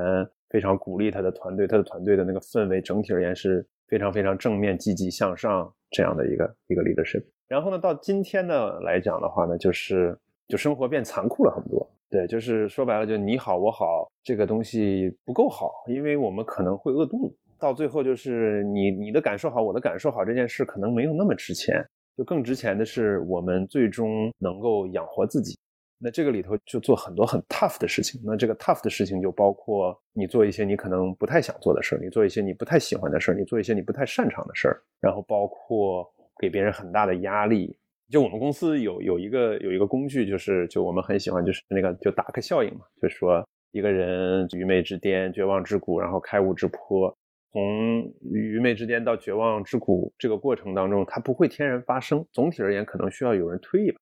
[0.49, 7.23] 非常鼓励他的团队，他的团队的那个氛围整体而言是非常非常正面、积极向上这样的一个一个 leadership。
[7.47, 10.17] 然后呢，到今天呢来讲的话呢，就是
[10.47, 11.87] 就生活变残酷了很多。
[12.09, 17.37] 对，就是说白了，就你好我好这个东西不够好，因为我们可能会饿肚子。
[17.59, 21.85] 到最后就是你你的感受好，我的感受好这件事可能没有那么值钱，
[22.17, 25.55] 就更值钱的是我们最终能够养活自己。
[26.03, 28.19] 那这个里头就做很多很 tough 的事情。
[28.25, 36.05] 那这个 tough 的事情就包括你做一些你可能不太想做的事儿，你做一些你不太喜欢的事儿，你做一些你不太擅长的事儿，然后包括
[36.41, 37.77] 给别人很大的压力。
[38.11, 43.41] 就我们公司有有一个有一个工具，就是就我们很喜欢，就是那个就达克效应嘛，就是说
[43.71, 47.15] 一个人愚昧之巅，绝望之谷，然后开悟之坡。
[47.53, 52.25] 从愚昧之巅到绝望之谷这个过程当中，它不会天然发生。
[52.33, 53.97] 总体而言，可能需要有人推一把。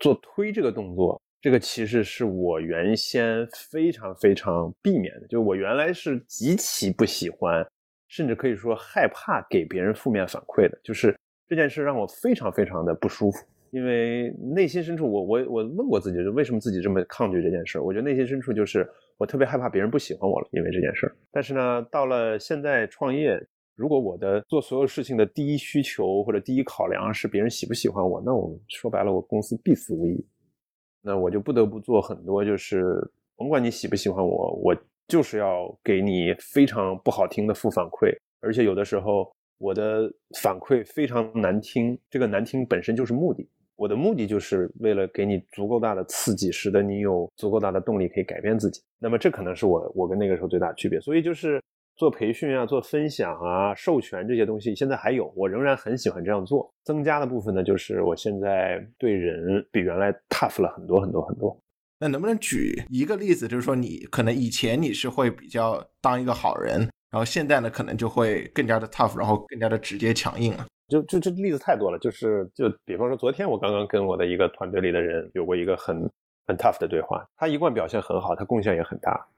[0.00, 5.26] 做推这个动作，这个其实是我原先非常非常避免的。
[5.26, 7.66] 就我原来是极其不喜欢，
[8.08, 11.16] 甚至可以说害怕给别人负面反馈的，就是。
[11.48, 17.80] 这件事让我非常非常的不舒服，因为内心深处，我我我问过自己，就为什么自己这么抗拒这件事？
[17.80, 18.88] 我觉得内心深处就是
[19.18, 21.12] 我特别害怕别人不喜欢我了，因为这件事。
[21.32, 23.36] 但是呢，到了现在创业，
[23.74, 30.24] 如果我的做所有事情的第一需求或者第一考量是别人喜不喜欢我，那我说白了，我公司必死无疑。
[31.02, 32.84] 那我就不得不做很多，就是
[33.36, 34.76] 甭管你喜不喜欢我，我
[35.08, 39.30] 就是要给你非常不好听的负反馈，而且有的时候。
[39.62, 43.46] 我的反馈非常难听，这个难听本身就是目的。
[43.76, 48.80] 我的目的就是为了给你足够大的刺激，使得你有足够大的动力可以改变自己。
[48.98, 50.98] 那么这可能是我我跟那个时候最大的区别。
[50.98, 51.62] 所以就是
[52.00, 56.72] 做培训啊，做分享啊，授权这些东西，现在还有，我仍然很喜欢这样做。
[56.82, 61.54] 增加的部分呢，就是我现在对人比原来 tough 了很多很多很多。
[61.98, 66.88] 那能不能举一个例子，就是说你可能以前你是会比较当一个好人。
[67.10, 70.64] 然后现在呢，可能就会更加的 tough，然后更加的直接强硬了。
[70.88, 75.96] 就就这例子太多了，就是就比方说，昨天我刚刚跟我的一个团队里的人有过一个很
[76.46, 77.22] 很 tough 的对话。
[77.36, 79.28] 他一贯表现很好，他贡献也很大，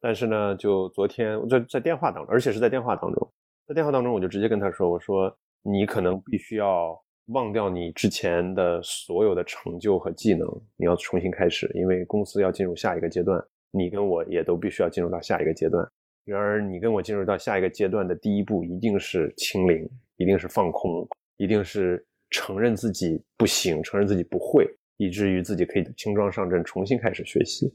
[0.00, 3.32] 但是呢，就昨天在在电话当中，而且是在电话当中，
[3.66, 5.30] 在电话当中，我就直接跟他说：“我说
[5.62, 13.38] 你可能必须要忘掉你之前的所有的成就和技能，你要重新开始，因为公司要进入下一个阶段，
[13.70, 15.86] 你跟我也都必须要进入到下一个阶段。”
[16.24, 27.72] 然而，你跟我进入到下一个阶段的第一步，一定是清零，一定是放空，一定是承认自己不行，承认自己不会，以至于自己可以轻装上阵，重新开始学习。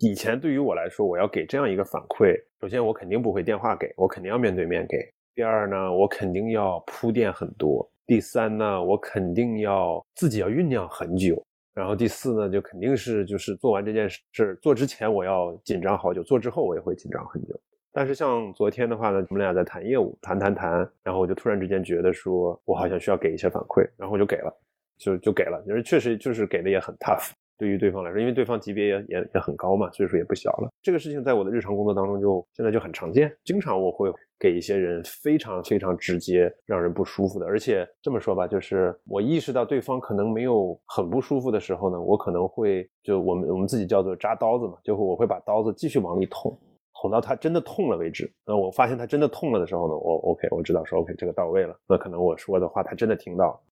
[0.00, 4.96] 以前对于我来说，我要给这样一个反馈，首先我肯定不会电话给，我肯定要面对面给。
[5.34, 7.88] 第二呢，我肯定要铺垫很多。
[8.06, 11.42] 第三呢，我肯定要自己要酝酿很久。
[11.74, 17.60] 然后第四呢，就肯定是就是做完这件事做之前我要紧张好久，做之后我也会紧张很久。
[17.92, 24.56] 但是像昨天的话呢，我们俩在谈业务，谈谈谈，然后我就突然之间觉得说，我好像需要给一些反馈，然后我就给了，
[24.98, 27.30] 就就给了，就是确实就是给的也很 tough。
[27.56, 30.68] 对于对方来说，因为对方级别也也也很高嘛，岁数也不小了。
[30.82, 37.46] 这个事情在我的日常工作当中就现在就很常见，经常我会给一些人非常非常直接、让人不舒服的。
[37.46, 46.58] 而且这么说吧，就是我意识到对方可能没有很不舒服的时候呢，我可能会就我们我们自己叫做扎刀子嘛，就会我会把刀子继续往里捅，
[47.00, 48.30] 捅到他真的痛了为止。
[48.44, 53.62] 那我发现他真的痛了的时候呢，我 OK，我知道说 OK 这个到位了，那可能我说的话他真的听到。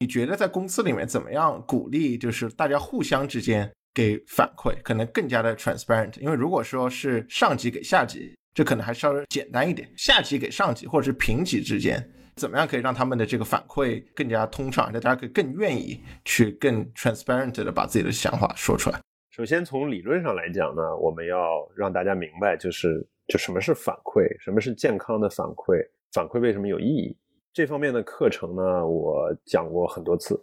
[0.00, 6.18] 你觉得在公司里面怎么样鼓励，就是大家互相之间给反馈，可能更加的 transparent？
[6.20, 12.04] 因为如果说是上级给下级，这可能还稍微简单一点；下级给上级，或者是平级之间，
[12.36, 19.00] 怎么样可以让他们的这个反馈更加通畅，让大家可以更愿意去更 transparent 的把自己的想法说出来？
[19.30, 27.16] 首先从理论上来讲呢，我们要让大家明白，就是就什么是反馈，什么是健康的反馈，反馈为什么有意义。
[27.54, 30.38] 这方面的课程呢，我讲过很多次。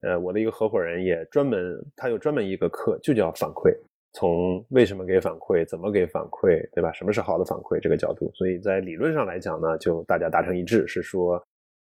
[0.00, 3.72] 呃，我的一个合伙人也专门，他有专门一个课，就叫反馈，
[4.12, 6.92] 从为什么给反馈，怎么给反馈，对吧？
[6.92, 8.28] 什么是好的反馈这个角度。
[8.34, 11.40] 所以在理论上来讲呢，就大家达成一致，是说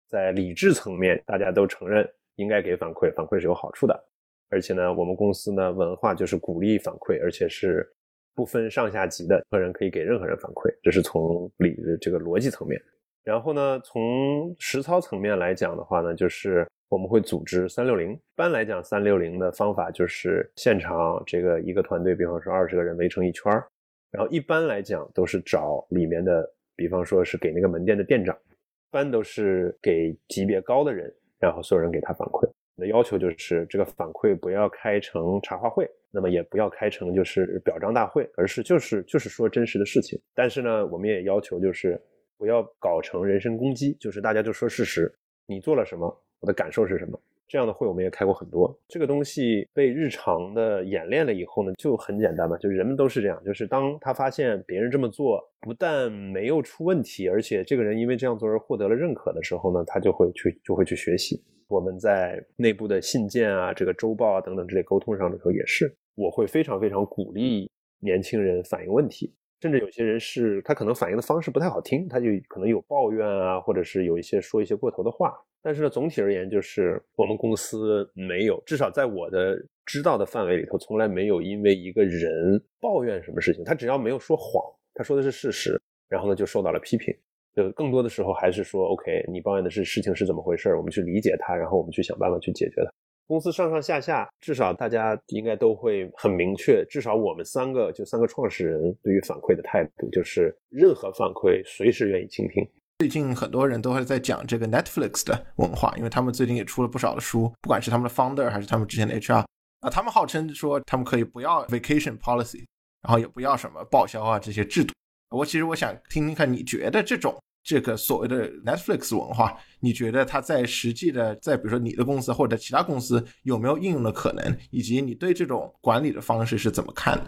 [0.09, 4.05] 在理智层面，大家都承认应该给反馈，反馈是有好处的。
[4.51, 7.89] 而且呢，我们公司呢文化就是鼓励反馈，而且是
[8.35, 12.81] 不分上下级的，任何人可以给任何人反馈，这是从理这个逻辑层面。
[13.27, 18.13] 然后呢，从实操层面来讲的话呢，就是我们会组织三六零。
[18.13, 23.67] 一般来讲，三六零的方法就是现场这个一个团队，比方说二十个人围成一圈儿，
[24.13, 32.49] 然后一般来讲都是找里面的，比方说是给那个门店的店长，一般都是给级别高的人，然后所有人给他反馈。
[32.77, 40.17] 那要求就是这个反馈不要开成茶话会，那么也不要开成就是表彰大会，而是就是就是说真实的事情。
[40.33, 42.01] 但是呢，我们也要求就是
[42.39, 45.13] 不要搞成人身攻击，就是大家就说事实，
[45.47, 46.07] 你做了什么，
[46.41, 47.19] 我的感受是什么。
[47.49, 48.77] 这样的会我们也开过很多。
[48.89, 61.41] 这个东西被日常的演练了以后呢，就很简单嘛，就人们都是这样，就是当他发现别人这么做不但没有出问题，而且这个人因为这样做而获得了认可的时候呢，他就会去就会去学习。
[61.69, 67.71] 我们在内部的信件啊、这个周报啊等等之类沟通上的时候也是，我会非常非常鼓励
[68.01, 75.35] 年轻人反映问题，甚至有些人是他可能反映的方式不太好听，他就可能有抱怨啊，或者是有一些说一些过头的话。
[75.63, 84.63] 但是呢，总体而言，就是我们公司没有，至少在我的知道的范围里头，从来没有因为一个人抱怨什么事情，他只要没有说谎，
[84.95, 87.13] 他说的是事实，然后呢就受到了批评。
[87.55, 92.93] 就更多的时候还是说，OK，你抱怨的是事情是怎么回事，我们去理解它，然后我们去想办法去解决它。
[93.27, 102.65] 公司上上下下，至少大家应该都会很明确，至少我们三个就三个创始人对于反馈的态度，就是任何反馈随时愿意倾听。
[102.99, 109.45] 最近很多人都会在讲这个 Netflix 的文化，因为他们最近也出了不少的书，不管是他们的 founder 还是他们之前的 HR
[109.81, 112.65] 啊，他们号称说他们可以不要 vacation policy，
[113.03, 114.95] 然后也不要什么报销啊这些制度。
[115.31, 117.37] 我其实我想听听看，你觉得这种
[117.67, 127.27] 这个所谓的 Netflix 文化，你觉得它在实际的在比如说你的公司或者其他公司有没有应用的可能，以及你对这种管理的方式是怎么看的？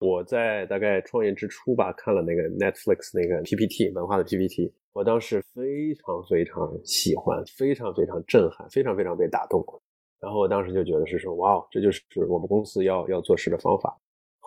[0.00, 4.70] 我在大概创业之初吧，看了那个 Netflix 那个 PPT 文化的 PPT。
[4.92, 9.64] 我当时非常非常喜欢，非常非常震撼，非常非常被打动。
[10.20, 13.98] 然后我当时就觉得是说，哇，这就是我们公司要要做事的方法。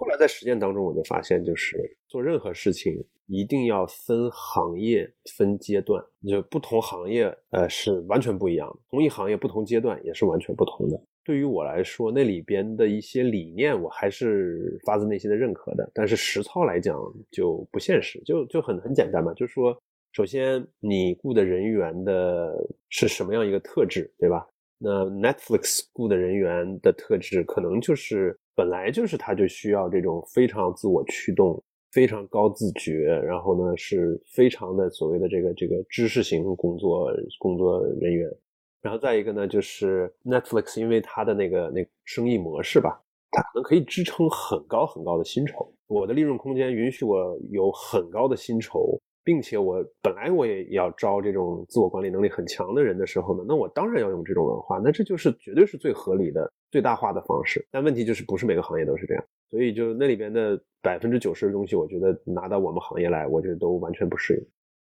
[0.04, 1.78] 后来在实践当中，我就发现，就是
[2.08, 2.94] 做任何事情
[3.28, 11.02] 一定要分行业、分阶段，就不同行业呃是完全不一样的，同一行业不同阶段也是完全不同的。
[11.24, 15.90] 对于我来说，那里边的一些理念，我还是发自内心的认可的。
[15.94, 17.00] 但是实操来讲
[17.32, 19.76] 就不现实，就就很很简单嘛，就是说。
[20.16, 22.54] 首先，你雇的人员的
[22.90, 24.48] 是什么样一个特质，对吧？
[24.78, 38.30] 那 Netflix 雇的人员的特质，可能就是本来就是他就需要这种非常自我驱动、非常高自觉，然后呢是非常的所谓的这个这个知识型工作工作人员。
[38.82, 43.02] 然后再一个呢，就是 Netflix 因为它的那个那生意模式吧，
[43.32, 45.74] 它可能可以支撑很高很高的薪酬。
[45.88, 49.00] 我的利润空间允许我有很高的薪酬。
[49.24, 57.66] 并且我本来我也要招这种自我管理能力很强的人的时候呢，那我当然要用这种文化，那这就是绝对是最合理的、最大化的方式。
[57.72, 64.46] 但问题就是不是每个行业都是这样，所以就那里边的百分之九十的东西，我觉得拿到我们行业来，我觉得都完全不适应。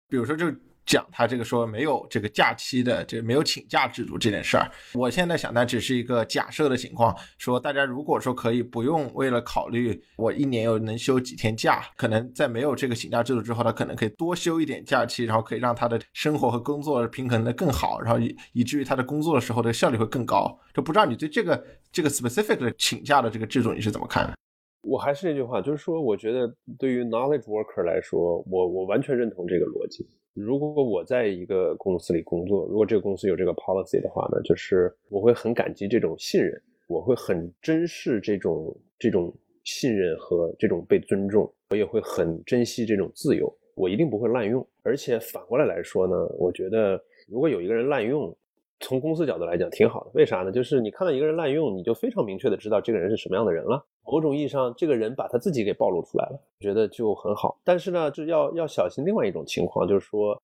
[0.09, 0.47] 比如说就。
[0.87, 7.17] 讲他这个说没有这个假期的，这没有请假制度这件事儿，我现在想，那只是一个假设的情况。
[7.39, 20.59] 说大家如果说可以不用为了考虑我一年又能休几天假，可能在没有这个请假制度之后，他可能可以多休一点假期，然后可以让他的生活和工作平衡的更好，然后以以至于他的工作的时候的效率会更高。
[20.75, 24.35] 就不知道你对这个这个 specific 的请假的这个制度你是怎么看的？
[24.83, 30.09] 我还是那句话，就是说，我觉得对于 knowledge worker 来说，我我完全认同这个逻辑。
[30.35, 44.67] 如果我在一个公司里工作，如果这个公司有这个 policy 的话呢，就是我会很感激这种信任，我会很珍视这种这种信任和这种被尊重，我也会很珍惜这种自由，我一定不会滥用。
[44.83, 48.35] 而且反过来来说呢，我觉得如果有一个人滥用，
[48.81, 50.11] 从公司角度来讲挺好的。
[50.15, 50.51] 为啥呢？
[50.51, 53.85] 就是你看到一个人滥用，你就非常明确的知道这个人是什么样的人了。
[54.05, 57.61] 某种意义上，这个人把他自己给暴露出来了，觉得就很好。
[57.63, 60.41] 但是呢，就要要小心另外一种情况，就是说，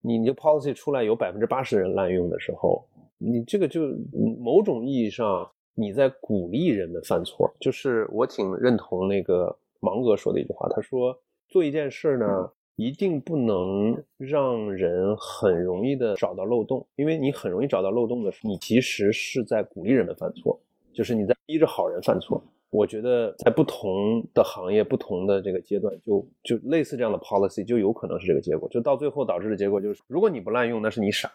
[0.00, 2.86] 你你就 policy 出来有百分之八十人滥用的时候，
[3.18, 3.80] 你这个就
[4.38, 7.52] 某种意义上你在鼓励人们犯错。
[7.58, 11.18] 就是我挺认同那个芒格说的一句话，他说
[11.48, 20.56] 做一件事呢，一定不能让人很容易的找到漏洞，因为你很容易找到漏洞的时候，你其实是在鼓励人们犯错，
[20.94, 22.40] 就是你在逼着好人犯错。
[22.70, 28.68] 我觉得在不同的行业、不同的这个阶段，就就类似这样的 policy，就有可能是这个结果。
[28.68, 31.28] 就到最后导致的结果就是，如果你不滥用，那是你傻。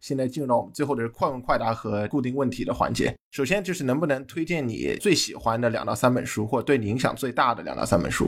[0.00, 3.14] 现在进入到我们最后的快问快答和固定问题的环节。
[3.30, 8.26] 首先就是能不能推荐你最喜欢的两到三本书，或对你影响最大的两到三本书？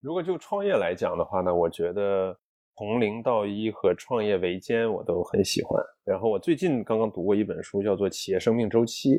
[0.00, 2.32] 如果就创业来讲的话呢，我觉得
[2.76, 5.82] 《从零到一》和《创业维艰》我都很喜欢。
[6.04, 9.10] 然后我最近刚刚读过一本书，叫做《企业生命周期》，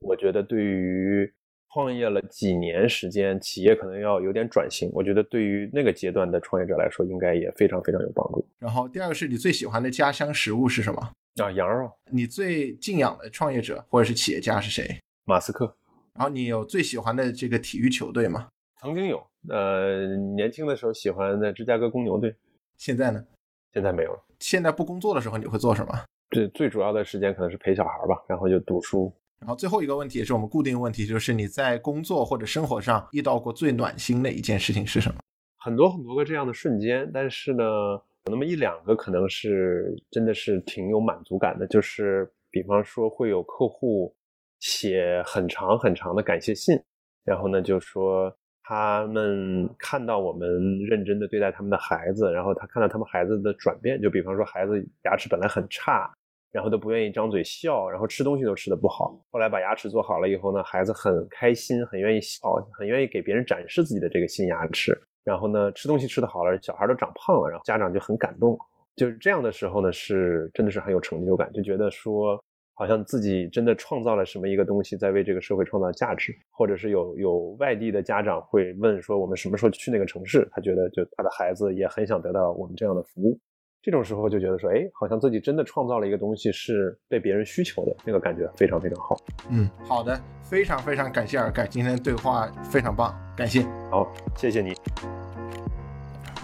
[0.00, 1.32] 我觉得对于
[1.72, 4.90] 创业了几年时间，企业可能要有点转型。
[4.92, 8.46] 我觉得对于那个阶段的创业者来说，应该也非常非常有帮助。
[8.58, 11.00] 然后第二个是你最喜欢的家乡食物是什么？
[11.36, 11.90] 啊，羊肉。
[12.10, 14.98] 你最敬仰的创业者或者是企业家是谁？
[15.24, 15.76] 马斯克。
[16.14, 18.48] 然后你有最喜欢的这个体育球队吗？
[18.80, 22.34] 曾经有，呃，年轻的时候喜欢的芝加哥公牛队，
[22.76, 23.24] 现在呢？
[23.72, 24.24] 现在没有了。
[24.40, 25.92] 现在不工作的时候你会做什么？
[26.30, 29.12] 最最主要的时间可能是陪小孩吧，然后就读书。
[29.38, 35.20] 然后最后一个问题也是我们固定问题，就是你在工作或者生活上遇到过最暖心的一件事情是什么？
[35.58, 44.14] 很多很多个这样的瞬间，但是呢，有那么一两个可能是真的是挺有满足感的，就是比方说会有客户
[44.60, 46.80] 写很长很长的感谢信，
[47.24, 48.34] 然后呢就说
[48.68, 50.48] 他们看到我们
[50.80, 56.12] 认真的对待他们的孩子，然后他看到他们孩子的转变，就比方说孩子牙齿本来很差，
[56.50, 62.40] 然后都不愿意张嘴笑，然后吃东西都吃的不好，后来把牙齿做好了以后呢，孩子很开心，很愿意笑，
[62.72, 65.00] 很愿意给别人展示自己的这个新牙齿。
[65.22, 68.58] 然后呢，吃东西吃的好了，小孩都长胖了，然后家长就很感动。
[68.96, 72.42] 就是这样的时候呢，是真的是很有成就感，就觉得说
[72.78, 76.32] 好像自己真的创造了什么一个东西，在为这个社会创造价值。
[76.50, 80.46] 或者是有有外地的家长会问说，我们什么时候去那个城市？
[80.52, 83.38] 他觉得就他的孩子也很想得到我们这样的服务。
[83.82, 89.16] 这种时候就觉得说，哎，好像自己真的创造了一个东西，是被别人需求的，那个感觉非常非常好。
[89.48, 93.62] 嗯，好的，非常非常感谢尔盖，今天的对话非常棒，感谢。
[93.90, 94.74] 好，谢谢你。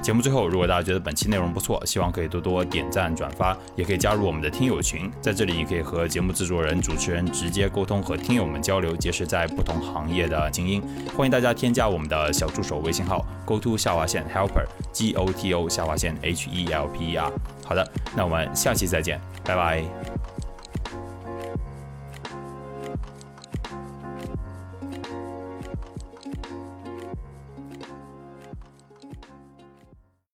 [0.03, 10.83] 节目最后，如果大家觉得本期内容不错，希望可以多多点赞转发，也可以加入我们的听友群，在这里你可以和节目制作人、主持人直接沟通，和听友们交流，结识在不同行业的精英。
[11.17, 17.31] 欢迎大家添加我们的小助手微信号 go to 下划线 helper g o t o 下划线 h e l p e r。
[17.65, 20.32] 好的，那我们下期再见，拜拜。